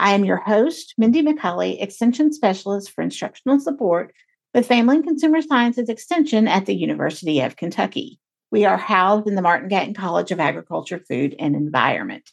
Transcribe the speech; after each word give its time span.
I 0.00 0.12
am 0.12 0.24
your 0.24 0.38
host, 0.38 0.94
Mindy 0.96 1.22
McCulley, 1.22 1.80
Extension 1.80 2.32
Specialist 2.32 2.90
for 2.90 3.02
Instructional 3.02 3.60
Support 3.60 4.14
with 4.54 4.66
Family 4.66 4.96
and 4.96 5.04
Consumer 5.04 5.42
Sciences 5.42 5.90
Extension 5.90 6.48
at 6.48 6.64
the 6.64 6.74
University 6.74 7.40
of 7.42 7.56
Kentucky. 7.56 8.18
We 8.50 8.64
are 8.64 8.78
housed 8.78 9.28
in 9.28 9.34
the 9.34 9.42
Martin 9.42 9.68
Gatton 9.68 9.92
College 9.92 10.30
of 10.30 10.40
Agriculture, 10.40 11.04
Food, 11.06 11.36
and 11.38 11.54
Environment. 11.54 12.30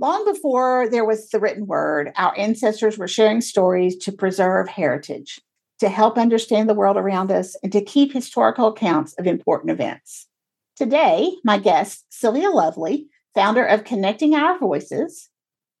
Long 0.00 0.24
before 0.24 0.88
there 0.90 1.04
was 1.04 1.28
the 1.28 1.38
written 1.38 1.68
word, 1.68 2.10
our 2.16 2.36
ancestors 2.36 2.98
were 2.98 3.06
sharing 3.06 3.40
stories 3.40 3.96
to 3.98 4.10
preserve 4.10 4.68
heritage, 4.68 5.40
to 5.78 5.88
help 5.88 6.18
understand 6.18 6.68
the 6.68 6.74
world 6.74 6.96
around 6.96 7.30
us, 7.30 7.54
and 7.62 7.70
to 7.70 7.84
keep 7.84 8.12
historical 8.12 8.66
accounts 8.66 9.14
of 9.16 9.28
important 9.28 9.70
events. 9.70 10.26
Today, 10.74 11.36
my 11.44 11.56
guest, 11.56 12.04
Sylvia 12.10 12.50
Lovely, 12.50 13.06
founder 13.32 13.64
of 13.64 13.84
Connecting 13.84 14.34
Our 14.34 14.58
Voices, 14.58 15.30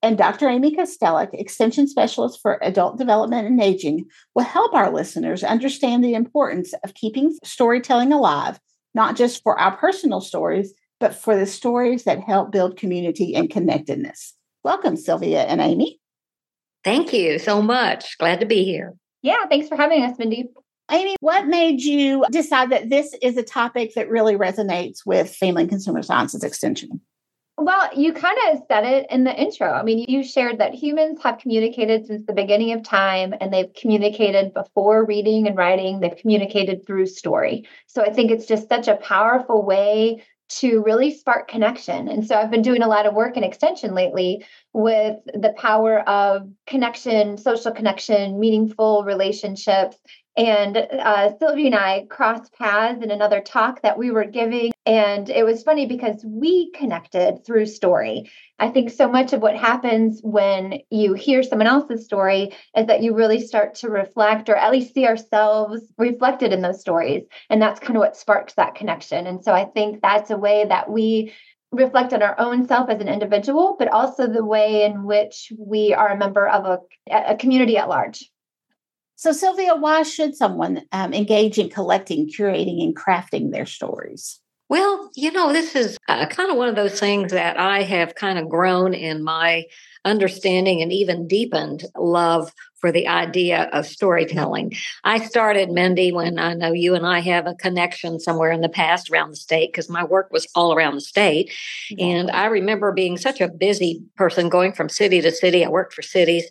and 0.04 0.18
Dr. 0.18 0.50
Amy 0.50 0.76
Kostelic, 0.76 1.30
Extension 1.32 1.88
Specialist 1.88 2.38
for 2.42 2.58
Adult 2.60 2.98
Development 2.98 3.46
and 3.46 3.58
Aging, 3.58 4.04
will 4.34 4.44
help 4.44 4.74
our 4.74 4.92
listeners 4.92 5.42
understand 5.42 6.04
the 6.04 6.12
importance 6.12 6.74
of 6.84 6.92
keeping 6.92 7.34
storytelling 7.42 8.12
alive, 8.12 8.60
not 8.94 9.16
just 9.16 9.42
for 9.42 9.58
our 9.58 9.74
personal 9.78 10.20
stories, 10.20 10.74
but 11.00 11.14
for 11.14 11.34
the 11.34 11.46
stories 11.46 12.04
that 12.04 12.20
help 12.20 12.52
build 12.52 12.76
community 12.76 13.34
and 13.34 13.48
connectedness. 13.48 14.34
Welcome, 14.62 14.98
Sylvia 14.98 15.44
and 15.44 15.62
Amy. 15.62 15.98
Thank 16.84 17.14
you 17.14 17.38
so 17.38 17.62
much. 17.62 18.18
Glad 18.18 18.40
to 18.40 18.46
be 18.46 18.62
here. 18.62 18.94
Yeah, 19.22 19.46
thanks 19.48 19.68
for 19.68 19.76
having 19.76 20.02
us, 20.02 20.18
Mindy. 20.18 20.50
Amy, 20.90 21.16
what 21.20 21.46
made 21.46 21.80
you 21.80 22.26
decide 22.30 22.68
that 22.72 22.90
this 22.90 23.14
is 23.22 23.38
a 23.38 23.42
topic 23.42 23.94
that 23.94 24.10
really 24.10 24.34
resonates 24.34 24.98
with 25.06 25.34
Family 25.34 25.62
and 25.62 25.70
Consumer 25.70 26.02
Sciences 26.02 26.44
Extension? 26.44 27.00
Well, 27.56 27.90
you 27.96 28.12
kind 28.12 28.36
of 28.50 28.62
said 28.66 28.84
it 28.84 29.06
in 29.10 29.22
the 29.22 29.32
intro. 29.32 29.70
I 29.70 29.84
mean, 29.84 30.04
you 30.08 30.24
shared 30.24 30.58
that 30.58 30.74
humans 30.74 31.22
have 31.22 31.38
communicated 31.38 32.06
since 32.06 32.26
the 32.26 32.32
beginning 32.32 32.72
of 32.72 32.82
time 32.82 33.32
and 33.40 33.52
they've 33.52 33.72
communicated 33.80 34.52
before 34.52 35.06
reading 35.06 35.46
and 35.46 35.56
writing, 35.56 36.00
they've 36.00 36.16
communicated 36.16 36.84
through 36.84 37.06
story. 37.06 37.68
So 37.86 38.02
I 38.02 38.12
think 38.12 38.32
it's 38.32 38.46
just 38.46 38.68
such 38.68 38.88
a 38.88 38.96
powerful 38.96 39.64
way 39.64 40.24
to 40.46 40.82
really 40.82 41.12
spark 41.12 41.48
connection. 41.48 42.08
And 42.08 42.26
so 42.26 42.34
I've 42.34 42.50
been 42.50 42.62
doing 42.62 42.82
a 42.82 42.88
lot 42.88 43.06
of 43.06 43.14
work 43.14 43.36
in 43.36 43.44
extension 43.44 43.94
lately 43.94 44.44
with 44.72 45.16
the 45.26 45.54
power 45.56 46.00
of 46.08 46.48
connection, 46.66 47.38
social 47.38 47.72
connection, 47.72 48.38
meaningful 48.38 49.04
relationships, 49.04 49.96
and 50.36 50.76
uh, 50.76 51.36
Sylvia 51.38 51.66
and 51.66 51.74
I 51.74 52.06
crossed 52.10 52.52
paths 52.54 53.02
in 53.02 53.10
another 53.10 53.40
talk 53.40 53.82
that 53.82 53.98
we 53.98 54.10
were 54.10 54.24
giving. 54.24 54.72
And 54.84 55.30
it 55.30 55.44
was 55.44 55.62
funny 55.62 55.86
because 55.86 56.24
we 56.24 56.72
connected 56.72 57.44
through 57.44 57.66
story. 57.66 58.30
I 58.58 58.68
think 58.68 58.90
so 58.90 59.08
much 59.08 59.32
of 59.32 59.42
what 59.42 59.56
happens 59.56 60.20
when 60.22 60.80
you 60.90 61.14
hear 61.14 61.42
someone 61.42 61.68
else's 61.68 62.04
story 62.04 62.52
is 62.76 62.86
that 62.86 63.02
you 63.02 63.14
really 63.14 63.40
start 63.40 63.76
to 63.76 63.88
reflect 63.88 64.48
or 64.48 64.56
at 64.56 64.72
least 64.72 64.92
see 64.92 65.06
ourselves 65.06 65.82
reflected 65.98 66.52
in 66.52 66.62
those 66.62 66.80
stories. 66.80 67.24
And 67.48 67.62
that's 67.62 67.80
kind 67.80 67.96
of 67.96 68.00
what 68.00 68.16
sparks 68.16 68.54
that 68.54 68.74
connection. 68.74 69.26
And 69.26 69.42
so 69.42 69.52
I 69.52 69.64
think 69.64 70.02
that's 70.02 70.30
a 70.30 70.36
way 70.36 70.64
that 70.68 70.90
we 70.90 71.32
reflect 71.70 72.12
on 72.12 72.22
our 72.22 72.38
own 72.38 72.66
self 72.66 72.90
as 72.90 73.00
an 73.00 73.08
individual, 73.08 73.76
but 73.78 73.88
also 73.88 74.26
the 74.26 74.44
way 74.44 74.84
in 74.84 75.04
which 75.04 75.52
we 75.58 75.94
are 75.94 76.08
a 76.08 76.18
member 76.18 76.48
of 76.48 76.64
a, 76.64 76.78
a 77.10 77.36
community 77.36 77.76
at 77.76 77.88
large. 77.88 78.30
So, 79.16 79.32
Sylvia, 79.32 79.74
why 79.76 80.02
should 80.02 80.34
someone 80.34 80.82
um, 80.92 81.14
engage 81.14 81.58
in 81.58 81.70
collecting, 81.70 82.28
curating, 82.28 82.82
and 82.82 82.96
crafting 82.96 83.52
their 83.52 83.66
stories? 83.66 84.40
Well, 84.68 85.10
you 85.14 85.30
know, 85.30 85.52
this 85.52 85.76
is 85.76 85.98
uh, 86.08 86.26
kind 86.26 86.50
of 86.50 86.56
one 86.56 86.68
of 86.68 86.74
those 86.74 86.98
things 86.98 87.32
that 87.32 87.58
I 87.58 87.82
have 87.82 88.14
kind 88.14 88.38
of 88.38 88.48
grown 88.48 88.94
in 88.94 89.22
my 89.22 89.64
understanding 90.06 90.82
and 90.82 90.92
even 90.92 91.28
deepened 91.28 91.84
love 91.96 92.52
for 92.80 92.90
the 92.90 93.06
idea 93.06 93.68
of 93.72 93.86
storytelling. 93.86 94.72
I 95.04 95.24
started 95.24 95.70
Mindy 95.70 96.12
when 96.12 96.38
I 96.38 96.54
know 96.54 96.72
you 96.72 96.94
and 96.94 97.06
I 97.06 97.20
have 97.20 97.46
a 97.46 97.54
connection 97.54 98.20
somewhere 98.20 98.52
in 98.52 98.62
the 98.62 98.68
past 98.68 99.10
around 99.10 99.30
the 99.30 99.36
state 99.36 99.72
because 99.72 99.88
my 99.88 100.04
work 100.04 100.30
was 100.32 100.46
all 100.54 100.74
around 100.74 100.94
the 100.94 101.00
state. 101.00 101.52
And 101.98 102.30
I 102.30 102.46
remember 102.46 102.92
being 102.92 103.16
such 103.16 103.40
a 103.40 103.48
busy 103.48 104.02
person 104.16 104.48
going 104.48 104.72
from 104.72 104.88
city 104.88 105.20
to 105.20 105.30
city. 105.30 105.64
I 105.64 105.68
worked 105.68 105.94
for 105.94 106.02
cities 106.02 106.46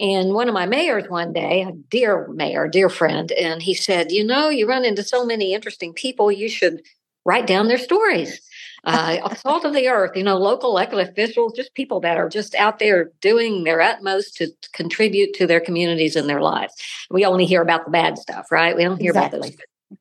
and 0.00 0.32
one 0.32 0.48
of 0.48 0.54
my 0.54 0.66
mayors 0.66 1.08
one 1.08 1.32
day, 1.32 1.62
a 1.62 1.72
dear 1.72 2.28
mayor, 2.28 2.68
dear 2.68 2.88
friend, 2.88 3.32
and 3.32 3.62
he 3.62 3.74
said, 3.74 4.12
You 4.12 4.24
know, 4.24 4.48
you 4.48 4.68
run 4.68 4.84
into 4.84 5.02
so 5.02 5.24
many 5.24 5.54
interesting 5.54 5.92
people, 5.92 6.30
you 6.30 6.48
should 6.48 6.82
write 7.24 7.46
down 7.46 7.68
their 7.68 7.78
stories. 7.78 8.40
Uh, 8.84 9.34
salt 9.34 9.64
of 9.64 9.74
the 9.74 9.88
earth, 9.88 10.12
you 10.14 10.22
know, 10.22 10.38
local 10.38 10.70
elected 10.70 11.00
officials, 11.00 11.52
just 11.52 11.74
people 11.74 12.00
that 12.00 12.16
are 12.16 12.28
just 12.28 12.54
out 12.54 12.78
there 12.78 13.10
doing 13.20 13.64
their 13.64 13.82
utmost 13.82 14.36
to 14.36 14.46
contribute 14.72 15.34
to 15.34 15.46
their 15.48 15.60
communities 15.60 16.14
and 16.14 16.28
their 16.28 16.40
lives. 16.40 16.72
We 17.10 17.26
only 17.26 17.44
hear 17.44 17.60
about 17.60 17.84
the 17.84 17.90
bad 17.90 18.16
stuff, 18.16 18.50
right? 18.52 18.76
We 18.76 18.84
don't 18.84 19.00
hear 19.00 19.10
exactly. 19.10 19.40
about 19.40 19.50
those. 19.90 19.98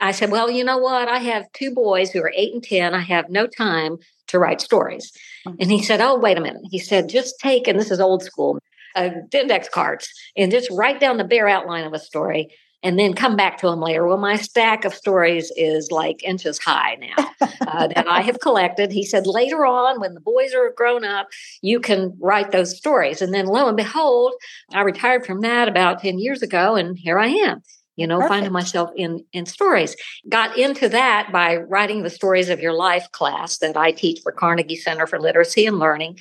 I 0.00 0.12
said, 0.12 0.30
Well, 0.30 0.50
you 0.50 0.64
know 0.64 0.78
what? 0.78 1.08
I 1.08 1.18
have 1.18 1.44
two 1.52 1.72
boys 1.72 2.10
who 2.10 2.20
are 2.22 2.32
eight 2.34 2.54
and 2.54 2.64
10. 2.64 2.94
I 2.94 3.00
have 3.00 3.28
no 3.28 3.46
time 3.46 3.98
to 4.28 4.38
write 4.38 4.60
stories. 4.60 5.12
Mm. 5.46 5.56
And 5.60 5.70
he 5.70 5.82
said, 5.82 6.00
Oh, 6.00 6.18
wait 6.18 6.38
a 6.38 6.40
minute. 6.40 6.62
He 6.70 6.78
said, 6.78 7.08
Just 7.08 7.38
take, 7.38 7.68
and 7.68 7.78
this 7.78 7.90
is 7.90 8.00
old 8.00 8.22
school, 8.22 8.58
uh, 8.96 9.10
index 9.32 9.68
cards 9.68 10.08
and 10.36 10.50
just 10.50 10.70
write 10.70 10.98
down 10.98 11.18
the 11.18 11.24
bare 11.24 11.48
outline 11.48 11.84
of 11.84 11.92
a 11.92 11.98
story 11.98 12.48
and 12.82 12.98
then 12.98 13.14
come 13.14 13.36
back 13.36 13.58
to 13.58 13.68
them 13.68 13.80
later. 13.80 14.06
Well, 14.06 14.16
my 14.16 14.36
stack 14.36 14.84
of 14.84 14.94
stories 14.94 15.50
is 15.56 15.90
like 15.90 16.22
inches 16.22 16.58
high 16.58 16.96
now 16.96 17.48
uh, 17.66 17.86
that 17.94 18.06
I 18.06 18.20
have 18.20 18.40
collected. 18.40 18.92
He 18.92 19.04
said 19.04 19.26
later 19.26 19.66
on, 19.66 20.00
when 20.00 20.14
the 20.14 20.20
boys 20.20 20.54
are 20.54 20.70
grown 20.76 21.04
up, 21.04 21.28
you 21.62 21.80
can 21.80 22.16
write 22.20 22.52
those 22.52 22.76
stories. 22.76 23.20
And 23.20 23.34
then 23.34 23.46
lo 23.46 23.66
and 23.66 23.76
behold, 23.76 24.34
I 24.72 24.82
retired 24.82 25.26
from 25.26 25.40
that 25.40 25.68
about 25.68 26.00
10 26.00 26.18
years 26.18 26.42
ago, 26.42 26.76
and 26.76 26.96
here 26.96 27.18
I 27.18 27.28
am 27.28 27.62
you 27.96 28.06
know 28.06 28.18
Perfect. 28.18 28.28
finding 28.30 28.52
myself 28.52 28.90
in 28.94 29.24
in 29.32 29.46
stories 29.46 29.96
got 30.28 30.56
into 30.56 30.88
that 30.88 31.30
by 31.32 31.56
writing 31.56 32.02
the 32.02 32.10
stories 32.10 32.48
of 32.48 32.60
your 32.60 32.72
life 32.72 33.10
class 33.12 33.58
that 33.58 33.76
i 33.76 33.90
teach 33.90 34.20
for 34.22 34.32
carnegie 34.32 34.76
center 34.76 35.06
for 35.06 35.18
literacy 35.18 35.66
and 35.66 35.78
learning 35.78 36.18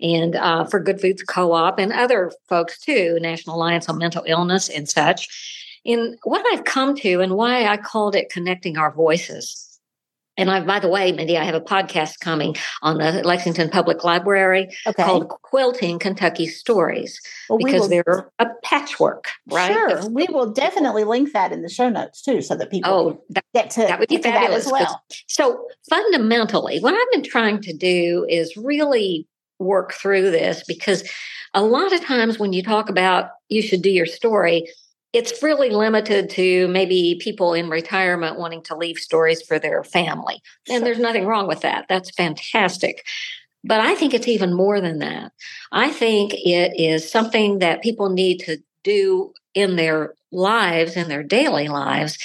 and 0.00 0.34
uh, 0.34 0.64
for 0.64 0.80
good 0.80 1.00
foods 1.00 1.22
co-op 1.22 1.78
and 1.78 1.92
other 1.92 2.32
folks 2.48 2.78
too 2.78 3.18
national 3.20 3.56
alliance 3.56 3.88
on 3.88 3.98
mental 3.98 4.24
illness 4.26 4.68
and 4.68 4.88
such 4.88 5.28
in 5.84 6.16
what 6.24 6.44
i've 6.52 6.64
come 6.64 6.96
to 6.96 7.20
and 7.20 7.34
why 7.34 7.66
i 7.66 7.76
called 7.76 8.16
it 8.16 8.30
connecting 8.30 8.76
our 8.76 8.92
voices 8.92 9.67
and 10.38 10.50
I, 10.50 10.60
by 10.60 10.78
the 10.78 10.88
way, 10.88 11.10
Mindy, 11.12 11.36
I 11.36 11.44
have 11.44 11.56
a 11.56 11.60
podcast 11.60 12.20
coming 12.20 12.54
on 12.80 12.98
the 12.98 13.22
Lexington 13.24 13.68
Public 13.68 14.04
Library 14.04 14.68
okay. 14.86 15.02
called 15.02 15.28
Quilting 15.28 15.98
Kentucky 15.98 16.46
Stories 16.46 17.20
well, 17.50 17.58
because 17.58 17.82
will, 17.82 17.88
they're 17.88 18.30
a 18.38 18.46
patchwork, 18.62 19.26
right? 19.50 19.72
Sure. 19.72 20.08
we 20.08 20.26
will 20.30 20.52
definitely 20.52 21.04
link 21.04 21.32
that 21.32 21.52
in 21.52 21.62
the 21.62 21.68
show 21.68 21.88
notes 21.88 22.22
too 22.22 22.40
so 22.40 22.54
that 22.54 22.70
people 22.70 22.90
oh, 22.90 23.24
that, 23.30 23.44
get 23.52 23.70
to, 23.70 23.80
that 23.80 23.98
would 23.98 24.08
be 24.08 24.18
fabulous. 24.18 24.66
as 24.66 24.72
well. 24.72 25.02
So 25.26 25.66
fundamentally, 25.90 26.78
what 26.78 26.94
I've 26.94 27.12
been 27.12 27.28
trying 27.28 27.60
to 27.62 27.72
do 27.72 28.24
is 28.28 28.56
really 28.56 29.26
work 29.58 29.92
through 29.92 30.30
this 30.30 30.62
because 30.68 31.02
a 31.52 31.62
lot 31.62 31.92
of 31.92 32.00
times 32.04 32.38
when 32.38 32.52
you 32.52 32.62
talk 32.62 32.88
about 32.88 33.30
you 33.48 33.60
should 33.60 33.82
do 33.82 33.90
your 33.90 34.06
story, 34.06 34.68
it's 35.12 35.42
really 35.42 35.70
limited 35.70 36.28
to 36.30 36.68
maybe 36.68 37.18
people 37.20 37.54
in 37.54 37.70
retirement 37.70 38.38
wanting 38.38 38.62
to 38.64 38.76
leave 38.76 38.98
stories 38.98 39.42
for 39.42 39.58
their 39.58 39.82
family. 39.82 40.40
And 40.68 40.84
there's 40.84 40.98
nothing 40.98 41.26
wrong 41.26 41.48
with 41.48 41.60
that. 41.62 41.86
That's 41.88 42.10
fantastic. 42.10 43.06
But 43.64 43.80
I 43.80 43.94
think 43.94 44.14
it's 44.14 44.28
even 44.28 44.54
more 44.54 44.80
than 44.80 44.98
that. 44.98 45.32
I 45.72 45.90
think 45.90 46.34
it 46.34 46.78
is 46.78 47.10
something 47.10 47.58
that 47.58 47.82
people 47.82 48.10
need 48.10 48.38
to 48.40 48.58
do 48.84 49.32
in 49.54 49.76
their 49.76 50.14
lives, 50.30 50.96
in 50.96 51.08
their 51.08 51.22
daily 51.22 51.68
lives, 51.68 52.18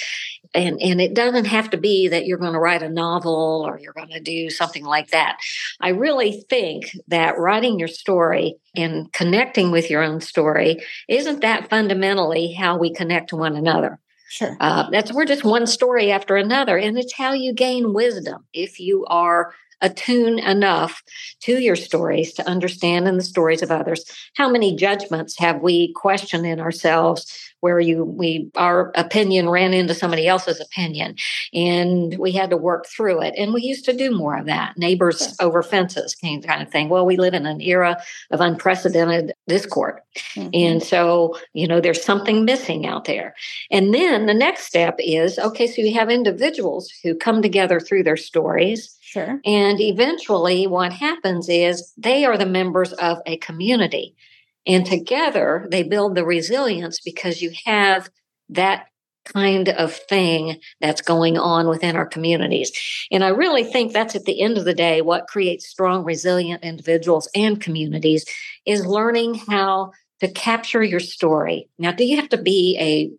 and 0.54 0.80
and 0.80 1.00
it 1.00 1.14
doesn't 1.14 1.46
have 1.46 1.70
to 1.70 1.76
be 1.76 2.08
that 2.08 2.26
you're 2.26 2.38
going 2.38 2.52
to 2.52 2.58
write 2.58 2.82
a 2.82 2.88
novel 2.88 3.64
or 3.66 3.78
you're 3.78 3.92
going 3.92 4.10
to 4.10 4.20
do 4.20 4.50
something 4.50 4.84
like 4.84 5.10
that. 5.10 5.38
I 5.80 5.90
really 5.90 6.44
think 6.48 6.96
that 7.08 7.38
writing 7.38 7.78
your 7.78 7.88
story 7.88 8.56
and 8.76 9.12
connecting 9.12 9.70
with 9.70 9.90
your 9.90 10.02
own 10.02 10.20
story 10.20 10.78
isn't 11.08 11.40
that 11.40 11.68
fundamentally 11.68 12.52
how 12.52 12.78
we 12.78 12.92
connect 12.92 13.30
to 13.30 13.36
one 13.36 13.56
another. 13.56 13.98
Sure. 14.28 14.56
Uh, 14.60 14.90
that's 14.90 15.12
we're 15.12 15.26
just 15.26 15.44
one 15.44 15.66
story 15.66 16.10
after 16.10 16.36
another 16.36 16.76
and 16.76 16.98
it's 16.98 17.14
how 17.14 17.32
you 17.32 17.52
gain 17.52 17.92
wisdom. 17.92 18.44
If 18.52 18.80
you 18.80 19.04
are 19.06 19.54
attune 19.80 20.38
enough 20.38 21.02
to 21.40 21.60
your 21.60 21.76
stories 21.76 22.32
to 22.32 22.48
understand 22.48 23.06
in 23.06 23.16
the 23.16 23.22
stories 23.22 23.62
of 23.62 23.70
others 23.70 24.04
how 24.34 24.48
many 24.48 24.74
judgments 24.74 25.38
have 25.38 25.60
we 25.60 25.92
questioned 25.92 26.46
in 26.46 26.58
ourselves 26.58 27.53
where 27.64 27.80
you 27.80 28.04
we 28.04 28.50
our 28.56 28.92
opinion 28.94 29.48
ran 29.48 29.72
into 29.72 29.94
somebody 29.94 30.28
else's 30.28 30.60
opinion 30.60 31.16
and 31.54 32.18
we 32.18 32.30
had 32.30 32.50
to 32.50 32.58
work 32.58 32.84
through 32.86 33.22
it 33.22 33.32
and 33.38 33.54
we 33.54 33.62
used 33.62 33.86
to 33.86 33.96
do 33.96 34.14
more 34.14 34.36
of 34.36 34.44
that 34.44 34.76
neighbors 34.76 35.34
over 35.40 35.62
fences 35.62 36.14
kind 36.14 36.60
of 36.60 36.70
thing 36.70 36.90
well 36.90 37.06
we 37.06 37.16
live 37.16 37.32
in 37.32 37.46
an 37.46 37.62
era 37.62 37.96
of 38.30 38.42
unprecedented 38.42 39.32
discord 39.48 39.98
mm-hmm. 40.34 40.50
and 40.52 40.82
so 40.82 41.34
you 41.54 41.66
know 41.66 41.80
there's 41.80 42.04
something 42.04 42.44
missing 42.44 42.84
out 42.84 43.06
there 43.06 43.34
and 43.70 43.94
then 43.94 44.26
the 44.26 44.34
next 44.34 44.66
step 44.66 44.94
is 44.98 45.38
okay 45.38 45.66
so 45.66 45.80
you 45.80 45.94
have 45.94 46.10
individuals 46.10 46.92
who 47.02 47.14
come 47.14 47.40
together 47.40 47.80
through 47.80 48.02
their 48.02 48.18
stories 48.18 48.98
Sure. 49.00 49.40
And 49.44 49.80
eventually, 49.80 50.66
what 50.66 50.92
happens 50.92 51.48
is 51.48 51.92
they 51.96 52.24
are 52.24 52.36
the 52.36 52.46
members 52.46 52.92
of 52.94 53.18
a 53.26 53.36
community. 53.36 54.16
And 54.66 54.86
together 54.86 55.66
they 55.70 55.82
build 55.82 56.14
the 56.14 56.24
resilience 56.24 57.00
because 57.00 57.42
you 57.42 57.52
have 57.66 58.08
that 58.50 58.86
kind 59.24 59.70
of 59.70 59.94
thing 59.94 60.60
that's 60.80 61.00
going 61.00 61.38
on 61.38 61.68
within 61.68 61.96
our 61.96 62.06
communities. 62.06 62.70
And 63.10 63.24
I 63.24 63.28
really 63.28 63.64
think 63.64 63.92
that's 63.92 64.14
at 64.14 64.24
the 64.24 64.40
end 64.40 64.58
of 64.58 64.64
the 64.64 64.74
day 64.74 65.00
what 65.00 65.28
creates 65.28 65.66
strong, 65.66 66.04
resilient 66.04 66.62
individuals 66.62 67.28
and 67.34 67.60
communities 67.60 68.24
is 68.66 68.86
learning 68.86 69.34
how 69.34 69.92
to 70.20 70.28
capture 70.28 70.82
your 70.82 71.00
story. 71.00 71.68
Now, 71.78 71.92
do 71.92 72.04
you 72.04 72.16
have 72.16 72.28
to 72.30 72.40
be 72.40 72.76
a 72.78 73.10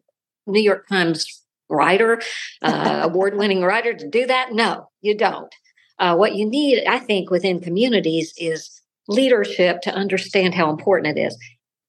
New 0.50 0.62
York 0.62 0.88
Times 0.88 1.44
writer, 1.69 2.21
uh, 2.62 3.01
award 3.03 3.36
winning 3.38 3.63
writer 3.63 3.94
to 3.94 4.09
do 4.09 4.25
that? 4.27 4.53
No, 4.53 4.89
you 5.01 5.18
don't. 5.18 5.53
Uh, 5.98 6.15
what 6.15 6.36
you 6.36 6.45
need, 6.45 6.86
I 6.86 7.00
think, 7.00 7.30
within 7.30 7.62
communities 7.62 8.33
is 8.38 8.81
leadership 9.07 9.81
to 9.81 9.94
understand 9.94 10.54
how 10.54 10.69
important 10.69 11.18
it 11.18 11.22
is. 11.22 11.38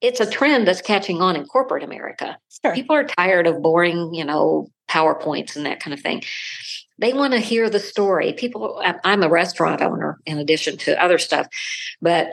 It's 0.00 0.20
a 0.20 0.30
trend 0.30 0.68
that's 0.68 0.82
catching 0.82 1.22
on 1.22 1.36
in 1.36 1.46
corporate 1.46 1.82
America. 1.82 2.36
Sure. 2.62 2.74
People 2.74 2.96
are 2.96 3.04
tired 3.04 3.46
of 3.46 3.62
boring, 3.62 4.14
you 4.14 4.24
know, 4.24 4.68
PowerPoints 4.90 5.56
and 5.56 5.66
that 5.66 5.80
kind 5.80 5.94
of 5.94 6.00
thing. 6.00 6.22
They 6.98 7.12
want 7.12 7.32
to 7.32 7.40
hear 7.40 7.68
the 7.68 7.80
story. 7.80 8.32
People, 8.32 8.82
I'm 9.04 9.22
a 9.22 9.28
restaurant 9.28 9.82
owner 9.82 10.18
in 10.26 10.38
addition 10.38 10.76
to 10.78 11.02
other 11.02 11.18
stuff, 11.18 11.46
but 12.00 12.28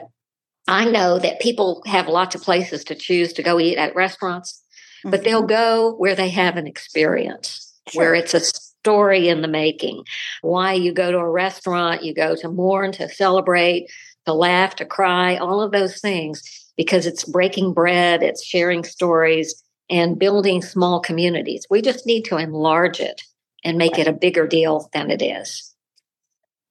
I 0.68 0.86
know 0.86 1.20
that 1.20 1.42
people 1.42 1.82
have 1.86 2.08
lots 2.08 2.36
of 2.36 2.42
places 2.42 2.84
to 2.86 2.96
choose 2.96 3.34
to 3.34 3.44
go 3.44 3.60
eat 3.60 3.78
at 3.78 3.96
restaurants, 3.96 4.62
mm-hmm. 5.00 5.12
but 5.12 5.24
they'll 5.24 5.46
go 5.46 5.94
where 5.96 6.16
they 6.16 6.30
have 6.30 6.56
an 6.56 6.68
experience, 6.68 7.74
sure. 7.90 8.02
where 8.02 8.16
it's 8.16 8.34
a 8.34 8.40
story 8.40 9.28
in 9.28 9.42
the 9.42 9.48
making. 9.48 10.04
Why 10.42 10.74
you 10.74 10.94
go 10.94 11.12
to 11.12 11.18
a 11.18 11.30
restaurant, 11.30 12.04
you 12.04 12.14
go 12.14 12.36
to 12.36 12.50
mourn, 12.50 12.94
to 12.94 13.10
celebrate, 13.10 13.90
to 14.26 14.34
laugh, 14.34 14.76
to 14.76 14.86
cry, 14.86 15.38
all 15.38 15.62
of 15.62 15.72
those 15.72 16.00
things, 16.00 16.42
because 16.78 17.06
it's 17.06 17.24
breaking 17.24 17.74
bread, 17.74 18.24
it's 18.24 18.44
sharing 18.44 18.84
stories, 18.84 19.64
and 19.90 20.20
building 20.20 20.62
small 20.62 21.00
communities. 21.00 21.66
We 21.70 21.82
just 21.82 22.06
need 22.06 22.24
to 22.26 22.38
enlarge 22.38 23.00
it 23.00 23.22
and 23.64 23.78
make 23.78 23.98
it 23.98 24.08
a 24.08 24.14
bigger 24.14 24.48
deal 24.48 24.90
than 24.94 25.12
it 25.12 25.22
is. 25.22 25.74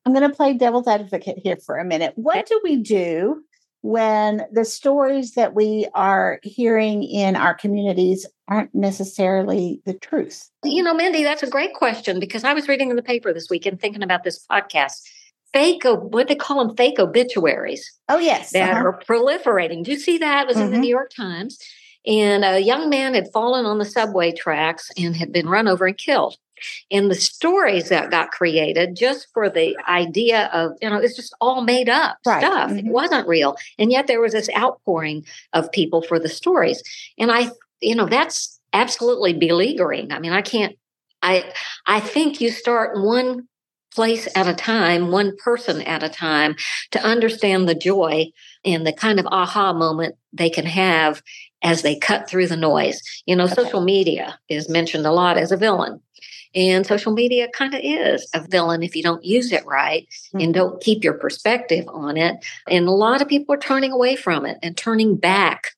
I'm 0.04 0.12
going 0.12 0.28
to 0.28 0.34
play 0.34 0.54
devil's 0.54 0.88
advocate 0.88 1.38
here 1.38 1.56
for 1.56 1.78
a 1.78 1.84
minute. 1.84 2.12
What 2.16 2.46
do 2.46 2.60
we 2.64 2.76
do 2.76 3.44
when 3.82 4.42
the 4.52 4.64
stories 4.64 5.34
that 5.34 5.54
we 5.54 5.86
are 5.94 6.40
hearing 6.42 7.02
in 7.02 7.36
our 7.36 7.54
communities 7.54 8.26
aren't 8.48 8.74
necessarily 8.74 9.80
the 9.84 9.94
truth? 9.94 10.50
You 10.64 10.82
know, 10.82 10.94
Mindy, 10.94 11.22
that's 11.22 11.42
a 11.42 11.50
great 11.50 11.74
question 11.74 12.18
because 12.18 12.44
I 12.44 12.52
was 12.52 12.68
reading 12.68 12.90
in 12.90 12.96
the 12.96 13.02
paper 13.02 13.32
this 13.32 13.48
week 13.48 13.66
and 13.66 13.80
thinking 13.80 14.02
about 14.02 14.24
this 14.24 14.44
podcast 14.50 15.02
fake 15.52 15.82
what 15.84 16.28
they 16.28 16.34
call 16.34 16.64
them 16.64 16.76
fake 16.76 16.98
obituaries. 16.98 17.90
Oh 18.08 18.18
yes, 18.18 18.52
that 18.52 18.70
uh-huh. 18.70 18.86
are 18.86 19.00
proliferating. 19.00 19.84
Do 19.84 19.92
you 19.92 19.98
see 19.98 20.18
that? 20.18 20.42
It 20.42 20.48
was 20.48 20.56
mm-hmm. 20.56 20.64
in 20.64 20.70
the 20.70 20.76
mm-hmm. 20.76 20.82
New 20.82 20.90
York 20.90 21.10
Times, 21.14 21.58
and 22.06 22.44
a 22.44 22.60
young 22.60 22.88
man 22.88 23.14
had 23.14 23.32
fallen 23.32 23.64
on 23.64 23.78
the 23.78 23.84
subway 23.84 24.32
tracks 24.32 24.90
and 24.96 25.16
had 25.16 25.32
been 25.32 25.48
run 25.48 25.68
over 25.68 25.86
and 25.86 25.96
killed. 25.96 26.36
And 26.92 27.10
the 27.10 27.16
stories 27.16 27.88
that 27.88 28.12
got 28.12 28.30
created 28.30 28.94
just 28.94 29.26
for 29.34 29.50
the 29.50 29.76
idea 29.88 30.48
of, 30.52 30.72
you 30.80 30.88
know, 30.88 30.98
it's 30.98 31.16
just 31.16 31.34
all 31.40 31.62
made 31.62 31.88
up 31.88 32.18
right. 32.24 32.40
stuff. 32.40 32.70
Mm-hmm. 32.70 32.86
It 32.86 32.92
wasn't 32.92 33.26
real. 33.26 33.56
And 33.78 33.90
yet 33.90 34.06
there 34.06 34.20
was 34.20 34.32
this 34.32 34.48
outpouring 34.56 35.26
of 35.52 35.72
people 35.72 36.02
for 36.02 36.20
the 36.20 36.28
stories. 36.28 36.80
And 37.18 37.32
I, 37.32 37.50
you 37.80 37.96
know, 37.96 38.06
that's 38.06 38.60
absolutely 38.72 39.32
beleaguering. 39.32 40.12
I 40.12 40.20
mean, 40.20 40.32
I 40.32 40.42
can't 40.42 40.76
I 41.22 41.52
I 41.86 42.00
think 42.00 42.40
you 42.40 42.50
start 42.50 43.00
one 43.00 43.48
place 43.94 44.28
at 44.34 44.48
a 44.48 44.54
time, 44.54 45.10
one 45.10 45.36
person 45.36 45.82
at 45.82 46.02
a 46.02 46.08
time, 46.08 46.56
to 46.90 47.02
understand 47.02 47.68
the 47.68 47.74
joy 47.74 48.26
and 48.64 48.86
the 48.86 48.92
kind 48.92 49.20
of 49.20 49.26
aha 49.26 49.72
moment 49.72 50.16
they 50.32 50.50
can 50.50 50.66
have 50.66 51.22
as 51.62 51.82
they 51.82 51.96
cut 51.96 52.28
through 52.28 52.46
the 52.46 52.56
noise. 52.56 53.00
You 53.26 53.36
know, 53.36 53.44
okay. 53.44 53.54
social 53.54 53.82
media 53.82 54.38
is 54.48 54.68
mentioned 54.68 55.06
a 55.06 55.12
lot 55.12 55.38
as 55.38 55.52
a 55.52 55.56
villain. 55.56 56.00
And 56.54 56.86
social 56.86 57.12
media 57.12 57.48
kind 57.54 57.74
of 57.74 57.80
is 57.82 58.28
a 58.34 58.46
villain 58.46 58.82
if 58.82 58.94
you 58.94 59.02
don't 59.02 59.24
use 59.24 59.52
it 59.52 59.64
right 59.64 60.06
mm-hmm. 60.06 60.40
and 60.40 60.54
don't 60.54 60.82
keep 60.82 61.02
your 61.02 61.14
perspective 61.14 61.84
on 61.88 62.16
it. 62.16 62.44
And 62.68 62.86
a 62.88 62.92
lot 62.92 63.22
of 63.22 63.28
people 63.28 63.54
are 63.54 63.58
turning 63.58 63.92
away 63.92 64.16
from 64.16 64.44
it 64.44 64.58
and 64.62 64.76
turning 64.76 65.16
back 65.16 65.68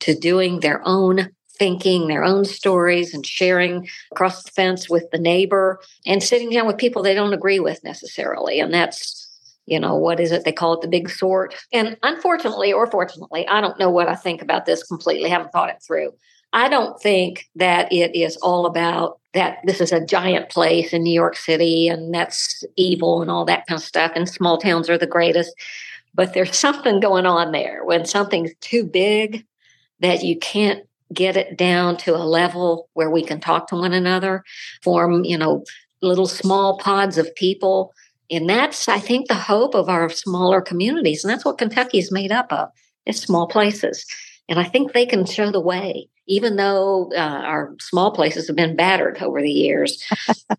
to 0.00 0.14
doing 0.14 0.60
their 0.60 0.82
own 0.84 1.30
thinking 1.58 2.08
their 2.08 2.24
own 2.24 2.44
stories 2.44 3.14
and 3.14 3.26
sharing 3.26 3.88
across 4.12 4.42
the 4.42 4.50
fence 4.50 4.88
with 4.88 5.10
the 5.10 5.18
neighbor 5.18 5.80
and 6.04 6.22
sitting 6.22 6.50
down 6.50 6.66
with 6.66 6.78
people 6.78 7.02
they 7.02 7.14
don't 7.14 7.32
agree 7.32 7.60
with 7.60 7.82
necessarily. 7.84 8.60
And 8.60 8.72
that's, 8.72 9.28
you 9.66 9.80
know, 9.80 9.94
what 9.94 10.20
is 10.20 10.32
it? 10.32 10.44
They 10.44 10.52
call 10.52 10.74
it 10.74 10.80
the 10.80 10.88
big 10.88 11.10
sort. 11.10 11.54
And 11.72 11.96
unfortunately 12.02 12.72
or 12.72 12.90
fortunately, 12.90 13.46
I 13.48 13.60
don't 13.60 13.78
know 13.78 13.90
what 13.90 14.08
I 14.08 14.14
think 14.14 14.42
about 14.42 14.66
this 14.66 14.82
completely, 14.82 15.28
haven't 15.28 15.52
thought 15.52 15.70
it 15.70 15.82
through. 15.82 16.12
I 16.52 16.68
don't 16.68 17.00
think 17.00 17.48
that 17.56 17.92
it 17.92 18.14
is 18.14 18.36
all 18.38 18.66
about 18.66 19.18
that 19.34 19.58
this 19.64 19.80
is 19.80 19.92
a 19.92 20.04
giant 20.04 20.48
place 20.48 20.92
in 20.92 21.02
New 21.02 21.12
York 21.12 21.36
City 21.36 21.88
and 21.88 22.14
that's 22.14 22.64
evil 22.76 23.20
and 23.20 23.30
all 23.30 23.44
that 23.44 23.66
kind 23.66 23.78
of 23.78 23.84
stuff. 23.84 24.12
And 24.14 24.28
small 24.28 24.56
towns 24.56 24.88
are 24.88 24.96
the 24.96 25.06
greatest. 25.06 25.54
But 26.14 26.32
there's 26.32 26.56
something 26.58 27.00
going 27.00 27.26
on 27.26 27.52
there 27.52 27.84
when 27.84 28.06
something's 28.06 28.52
too 28.60 28.84
big 28.84 29.44
that 30.00 30.22
you 30.22 30.38
can't 30.38 30.86
get 31.12 31.36
it 31.36 31.56
down 31.56 31.96
to 31.96 32.14
a 32.14 32.24
level 32.24 32.88
where 32.94 33.10
we 33.10 33.22
can 33.22 33.40
talk 33.40 33.68
to 33.68 33.76
one 33.76 33.92
another, 33.92 34.44
form, 34.82 35.24
you 35.24 35.38
know, 35.38 35.64
little 36.02 36.26
small 36.26 36.78
pods 36.78 37.18
of 37.18 37.34
people. 37.34 37.92
And 38.30 38.48
that's, 38.48 38.88
I 38.88 38.98
think, 38.98 39.28
the 39.28 39.34
hope 39.34 39.74
of 39.74 39.88
our 39.88 40.08
smaller 40.08 40.60
communities. 40.60 41.24
And 41.24 41.32
that's 41.32 41.44
what 41.44 41.58
Kentucky 41.58 41.98
is 41.98 42.10
made 42.10 42.32
up 42.32 42.52
of. 42.52 42.70
It's 43.04 43.20
small 43.20 43.46
places. 43.46 44.04
And 44.48 44.58
I 44.58 44.64
think 44.64 44.92
they 44.92 45.06
can 45.06 45.24
show 45.26 45.50
the 45.50 45.60
way, 45.60 46.08
even 46.26 46.56
though 46.56 47.10
uh, 47.12 47.18
our 47.18 47.74
small 47.80 48.10
places 48.12 48.46
have 48.46 48.56
been 48.56 48.76
battered 48.76 49.22
over 49.22 49.40
the 49.40 49.50
years. 49.50 50.04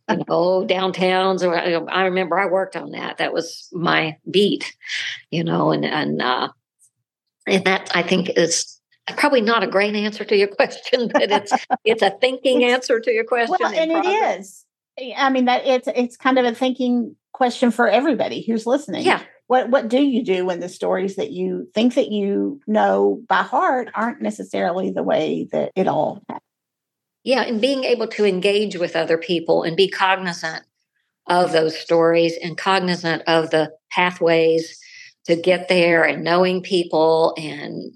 you 0.09 0.17
know, 0.27 0.65
downtowns. 0.65 1.45
Or, 1.45 1.89
I 1.89 2.05
remember 2.05 2.37
I 2.37 2.47
worked 2.47 2.75
on 2.75 2.91
that. 2.91 3.17
That 3.17 3.33
was 3.33 3.67
my 3.73 4.17
beat, 4.29 4.75
you 5.29 5.43
know, 5.43 5.71
and, 5.71 5.85
and, 5.85 6.21
uh, 6.21 6.49
and 7.45 7.63
that 7.65 7.89
I 7.93 8.03
think 8.03 8.29
is 8.35 8.76
probably 9.15 9.41
not 9.41 9.63
a 9.63 9.67
great 9.67 9.95
answer 9.95 10.23
to 10.25 10.35
your 10.35 10.47
question, 10.55 11.09
but 11.13 11.31
it's 11.31 11.53
it's 11.85 12.01
a 12.01 12.11
thinking 12.11 12.63
answer 12.63 12.99
to 12.99 13.11
your 13.11 13.23
question. 13.23 13.57
Well, 13.59 13.73
and 13.73 13.91
it 13.91 14.07
is. 14.39 14.65
I 15.15 15.29
mean 15.29 15.45
that 15.45 15.65
it's 15.65 15.87
it's 15.95 16.17
kind 16.17 16.39
of 16.39 16.45
a 16.45 16.53
thinking 16.53 17.15
question 17.31 17.71
for 17.71 17.87
everybody 17.87 18.43
who's 18.43 18.65
listening. 18.65 19.05
Yeah. 19.05 19.21
What 19.47 19.69
what 19.69 19.87
do 19.87 20.01
you 20.01 20.23
do 20.23 20.45
when 20.45 20.59
the 20.59 20.69
stories 20.69 21.15
that 21.15 21.31
you 21.31 21.69
think 21.73 21.93
that 21.93 22.11
you 22.11 22.59
know 22.67 23.21
by 23.29 23.43
heart 23.43 23.89
aren't 23.93 24.21
necessarily 24.21 24.91
the 24.91 25.03
way 25.03 25.47
that 25.51 25.71
it 25.75 25.87
all 25.87 26.23
happens? 26.27 26.43
Yeah, 27.23 27.41
and 27.41 27.59
being 27.59 27.83
able 27.83 28.07
to 28.07 28.25
engage 28.25 28.77
with 28.77 28.95
other 28.95 29.17
people 29.17 29.63
and 29.63 29.75
be 29.75 29.89
cognizant 29.89 30.63
of 31.27 31.51
those 31.51 31.77
stories 31.77 32.37
and 32.41 32.57
cognizant 32.57 33.23
of 33.27 33.49
the 33.51 33.71
pathways 33.91 34.79
to 35.27 35.35
get 35.35 35.67
there 35.67 36.03
and 36.03 36.23
knowing 36.23 36.61
people 36.61 37.35
and 37.37 37.93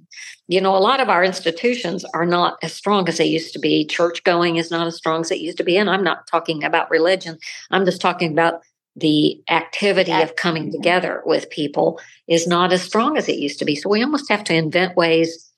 you 0.47 0.59
know, 0.59 0.75
a 0.75 0.79
lot 0.79 0.99
of 0.99 1.07
our 1.07 1.23
institutions 1.23 2.03
are 2.13 2.25
not 2.25 2.57
as 2.61 2.73
strong 2.73 3.07
as 3.07 3.17
they 3.17 3.25
used 3.25 3.53
to 3.53 3.59
be. 3.59 3.85
Church 3.85 4.21
going 4.25 4.57
is 4.57 4.69
not 4.69 4.85
as 4.85 4.97
strong 4.97 5.21
as 5.21 5.31
it 5.31 5.39
used 5.39 5.57
to 5.59 5.63
be. 5.63 5.77
And 5.77 5.89
I'm 5.89 6.03
not 6.03 6.27
talking 6.27 6.65
about 6.65 6.91
religion, 6.91 7.37
I'm 7.69 7.85
just 7.85 8.01
talking 8.01 8.33
about 8.33 8.55
the 8.97 9.41
activity 9.49 10.11
of 10.11 10.35
coming 10.35 10.69
together 10.69 11.21
with 11.25 11.49
people 11.49 12.01
is 12.27 12.47
not 12.47 12.73
as 12.73 12.81
strong 12.81 13.17
as 13.17 13.29
it 13.29 13.37
used 13.37 13.59
to 13.59 13.65
be. 13.65 13.75
So 13.77 13.89
we 13.89 14.03
almost 14.03 14.29
have 14.29 14.43
to 14.45 14.53
invent 14.53 14.97
ways 14.97 15.49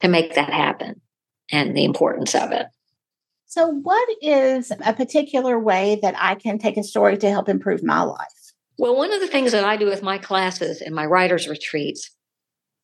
to 0.00 0.08
make 0.08 0.34
that 0.36 0.52
happen 0.52 1.00
and 1.50 1.76
the 1.76 1.84
importance 1.84 2.36
of 2.36 2.52
it. 2.52 2.66
So, 3.46 3.66
what 3.66 4.08
is 4.20 4.70
a 4.84 4.92
particular 4.92 5.58
way 5.58 5.98
that 6.02 6.14
I 6.16 6.34
can 6.34 6.58
take 6.58 6.76
a 6.76 6.84
story 6.84 7.16
to 7.18 7.30
help 7.30 7.48
improve 7.48 7.82
my 7.82 8.02
life? 8.02 8.37
Well, 8.78 8.96
one 8.96 9.12
of 9.12 9.20
the 9.20 9.26
things 9.26 9.52
that 9.52 9.64
I 9.64 9.76
do 9.76 9.86
with 9.86 10.02
my 10.02 10.18
classes 10.18 10.80
and 10.80 10.94
my 10.94 11.04
writers' 11.04 11.48
retreats 11.48 12.10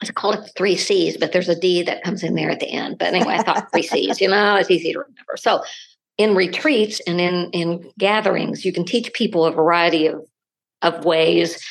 I 0.02 0.12
call 0.12 0.32
it 0.32 0.50
three 0.56 0.76
C's, 0.76 1.16
but 1.16 1.32
there's 1.32 1.48
a 1.48 1.58
D 1.58 1.82
that 1.82 2.02
comes 2.02 2.22
in 2.22 2.34
there 2.34 2.50
at 2.50 2.60
the 2.60 2.70
end. 2.70 2.98
But 2.98 3.14
anyway, 3.14 3.34
I 3.34 3.42
thought 3.42 3.70
three 3.72 3.82
C's, 3.86 4.20
you 4.20 4.28
know, 4.28 4.56
it's 4.56 4.70
easy 4.70 4.92
to 4.92 5.00
remember. 5.00 5.36
So 5.36 5.62
in 6.18 6.34
retreats 6.34 7.00
and 7.06 7.20
in, 7.20 7.50
in 7.50 7.90
gatherings, 7.98 8.64
you 8.64 8.72
can 8.72 8.84
teach 8.84 9.12
people 9.12 9.44
a 9.44 9.52
variety 9.52 10.06
of, 10.06 10.24
of 10.82 11.04
ways 11.04 11.62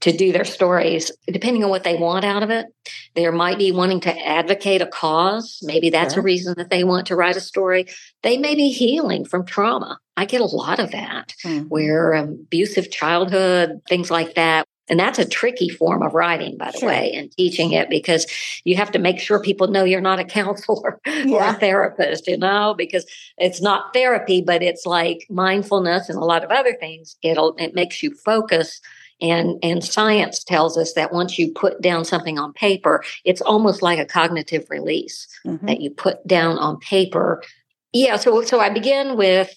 to 0.00 0.12
do 0.12 0.32
their 0.32 0.46
stories, 0.46 1.12
depending 1.26 1.62
on 1.62 1.68
what 1.68 1.84
they 1.84 1.96
want 1.96 2.24
out 2.24 2.42
of 2.42 2.48
it. 2.48 2.66
There 3.14 3.32
might 3.32 3.58
be 3.58 3.70
wanting 3.70 4.00
to 4.00 4.26
advocate 4.26 4.80
a 4.80 4.86
cause. 4.86 5.58
Maybe 5.62 5.90
that's 5.90 6.14
sure. 6.14 6.22
a 6.22 6.24
reason 6.24 6.54
that 6.56 6.70
they 6.70 6.84
want 6.84 7.08
to 7.08 7.16
write 7.16 7.36
a 7.36 7.40
story. 7.40 7.86
They 8.22 8.38
may 8.38 8.54
be 8.54 8.70
healing 8.70 9.26
from 9.26 9.44
trauma. 9.44 9.98
I 10.20 10.26
get 10.26 10.42
a 10.42 10.44
lot 10.44 10.78
of 10.78 10.90
that 10.90 11.34
mm-hmm. 11.42 11.68
where 11.68 12.12
abusive 12.12 12.90
childhood, 12.90 13.80
things 13.88 14.10
like 14.10 14.34
that. 14.34 14.66
And 14.90 15.00
that's 15.00 15.18
a 15.18 15.24
tricky 15.24 15.70
form 15.70 16.02
of 16.02 16.12
writing, 16.12 16.58
by 16.58 16.72
the 16.72 16.78
sure. 16.78 16.88
way, 16.90 17.12
and 17.14 17.32
teaching 17.32 17.72
it 17.72 17.88
because 17.88 18.26
you 18.64 18.76
have 18.76 18.90
to 18.90 18.98
make 18.98 19.18
sure 19.18 19.40
people 19.40 19.68
know 19.68 19.84
you're 19.84 20.02
not 20.02 20.18
a 20.18 20.24
counselor 20.24 21.00
yeah. 21.06 21.24
or 21.30 21.42
a 21.42 21.54
therapist, 21.54 22.26
you 22.26 22.36
know, 22.36 22.74
because 22.76 23.06
it's 23.38 23.62
not 23.62 23.94
therapy, 23.94 24.42
but 24.42 24.62
it's 24.62 24.84
like 24.84 25.26
mindfulness 25.30 26.10
and 26.10 26.18
a 26.18 26.24
lot 26.24 26.44
of 26.44 26.50
other 26.50 26.74
things. 26.74 27.16
It'll 27.22 27.54
it 27.56 27.74
makes 27.74 28.02
you 28.02 28.14
focus 28.14 28.78
and 29.22 29.58
and 29.62 29.82
science 29.82 30.44
tells 30.44 30.76
us 30.76 30.92
that 30.94 31.14
once 31.14 31.38
you 31.38 31.50
put 31.52 31.80
down 31.80 32.04
something 32.04 32.38
on 32.38 32.54
paper 32.54 33.04
it's 33.24 33.42
almost 33.42 33.82
like 33.82 33.98
a 33.98 34.06
cognitive 34.06 34.64
release 34.70 35.28
mm-hmm. 35.46 35.66
that 35.66 35.82
you 35.82 35.90
put 35.90 36.26
down 36.26 36.56
on 36.56 36.78
paper 36.78 37.42
yeah 37.92 38.16
so 38.16 38.40
so 38.40 38.60
i 38.60 38.70
begin 38.70 39.18
with 39.18 39.54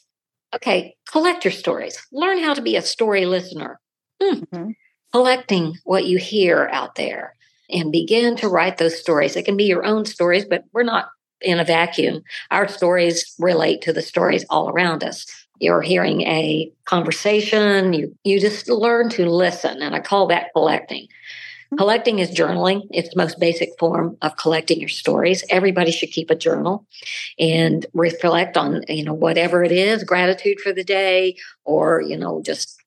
okay 0.54 0.96
collect 1.12 1.44
your 1.44 1.52
stories 1.52 1.98
learn 2.12 2.40
how 2.40 2.54
to 2.54 2.62
be 2.62 2.76
a 2.76 2.82
story 2.82 3.26
listener 3.26 3.80
hmm. 4.22 4.36
mm-hmm. 4.36 4.70
collecting 5.12 5.76
what 5.84 6.06
you 6.06 6.18
hear 6.18 6.70
out 6.72 6.96
there 6.96 7.36
and 7.70 7.92
begin 7.92 8.36
to 8.36 8.50
write 8.50 8.78
those 8.78 9.00
stories 9.00 9.36
it 9.36 9.44
can 9.44 9.58
be 9.58 9.66
your 9.66 9.86
own 9.86 10.06
stories 10.06 10.46
but 10.46 10.64
we're 10.74 10.84
not 10.84 11.10
in 11.42 11.60
a 11.60 11.66
vacuum 11.66 12.22
our 12.52 12.68
stories 12.68 13.34
relate 13.40 13.82
to 13.82 13.92
the 13.92 14.02
stories 14.02 14.46
all 14.50 14.70
around 14.70 15.04
us 15.04 15.26
you're 15.64 15.82
hearing 15.82 16.22
a 16.24 16.72
conversation, 16.86 17.94
you, 17.94 18.14
you 18.24 18.40
just 18.40 18.68
learn 18.68 19.10
to 19.12 19.30
listen. 19.30 19.82
And 19.82 19.96
I 19.96 20.02
call 20.02 20.28
that 20.28 20.52
collecting. 20.54 21.08
Collecting 21.78 22.20
is 22.20 22.32
journaling. 22.32 22.88
It's 22.92 23.10
the 23.10 23.22
most 23.22 23.40
basic 23.40 23.70
form 23.80 24.18
of 24.22 24.38
collecting 24.38 24.80
your 24.80 24.90
stories. 24.90 25.44
Everybody 25.50 25.92
should 25.92 26.12
keep 26.12 26.30
a 26.30 26.36
journal 26.36 26.86
and 27.40 27.86
reflect 27.94 28.58
on, 28.58 28.84
you 28.88 29.04
know, 29.04 29.14
whatever 29.14 29.64
it 29.64 29.72
is, 29.72 30.04
gratitude 30.04 30.60
for 30.60 30.74
the 30.74 30.84
day, 30.84 31.38
or, 31.64 32.02
you 32.02 32.18
know, 32.18 32.42
just 32.42 32.80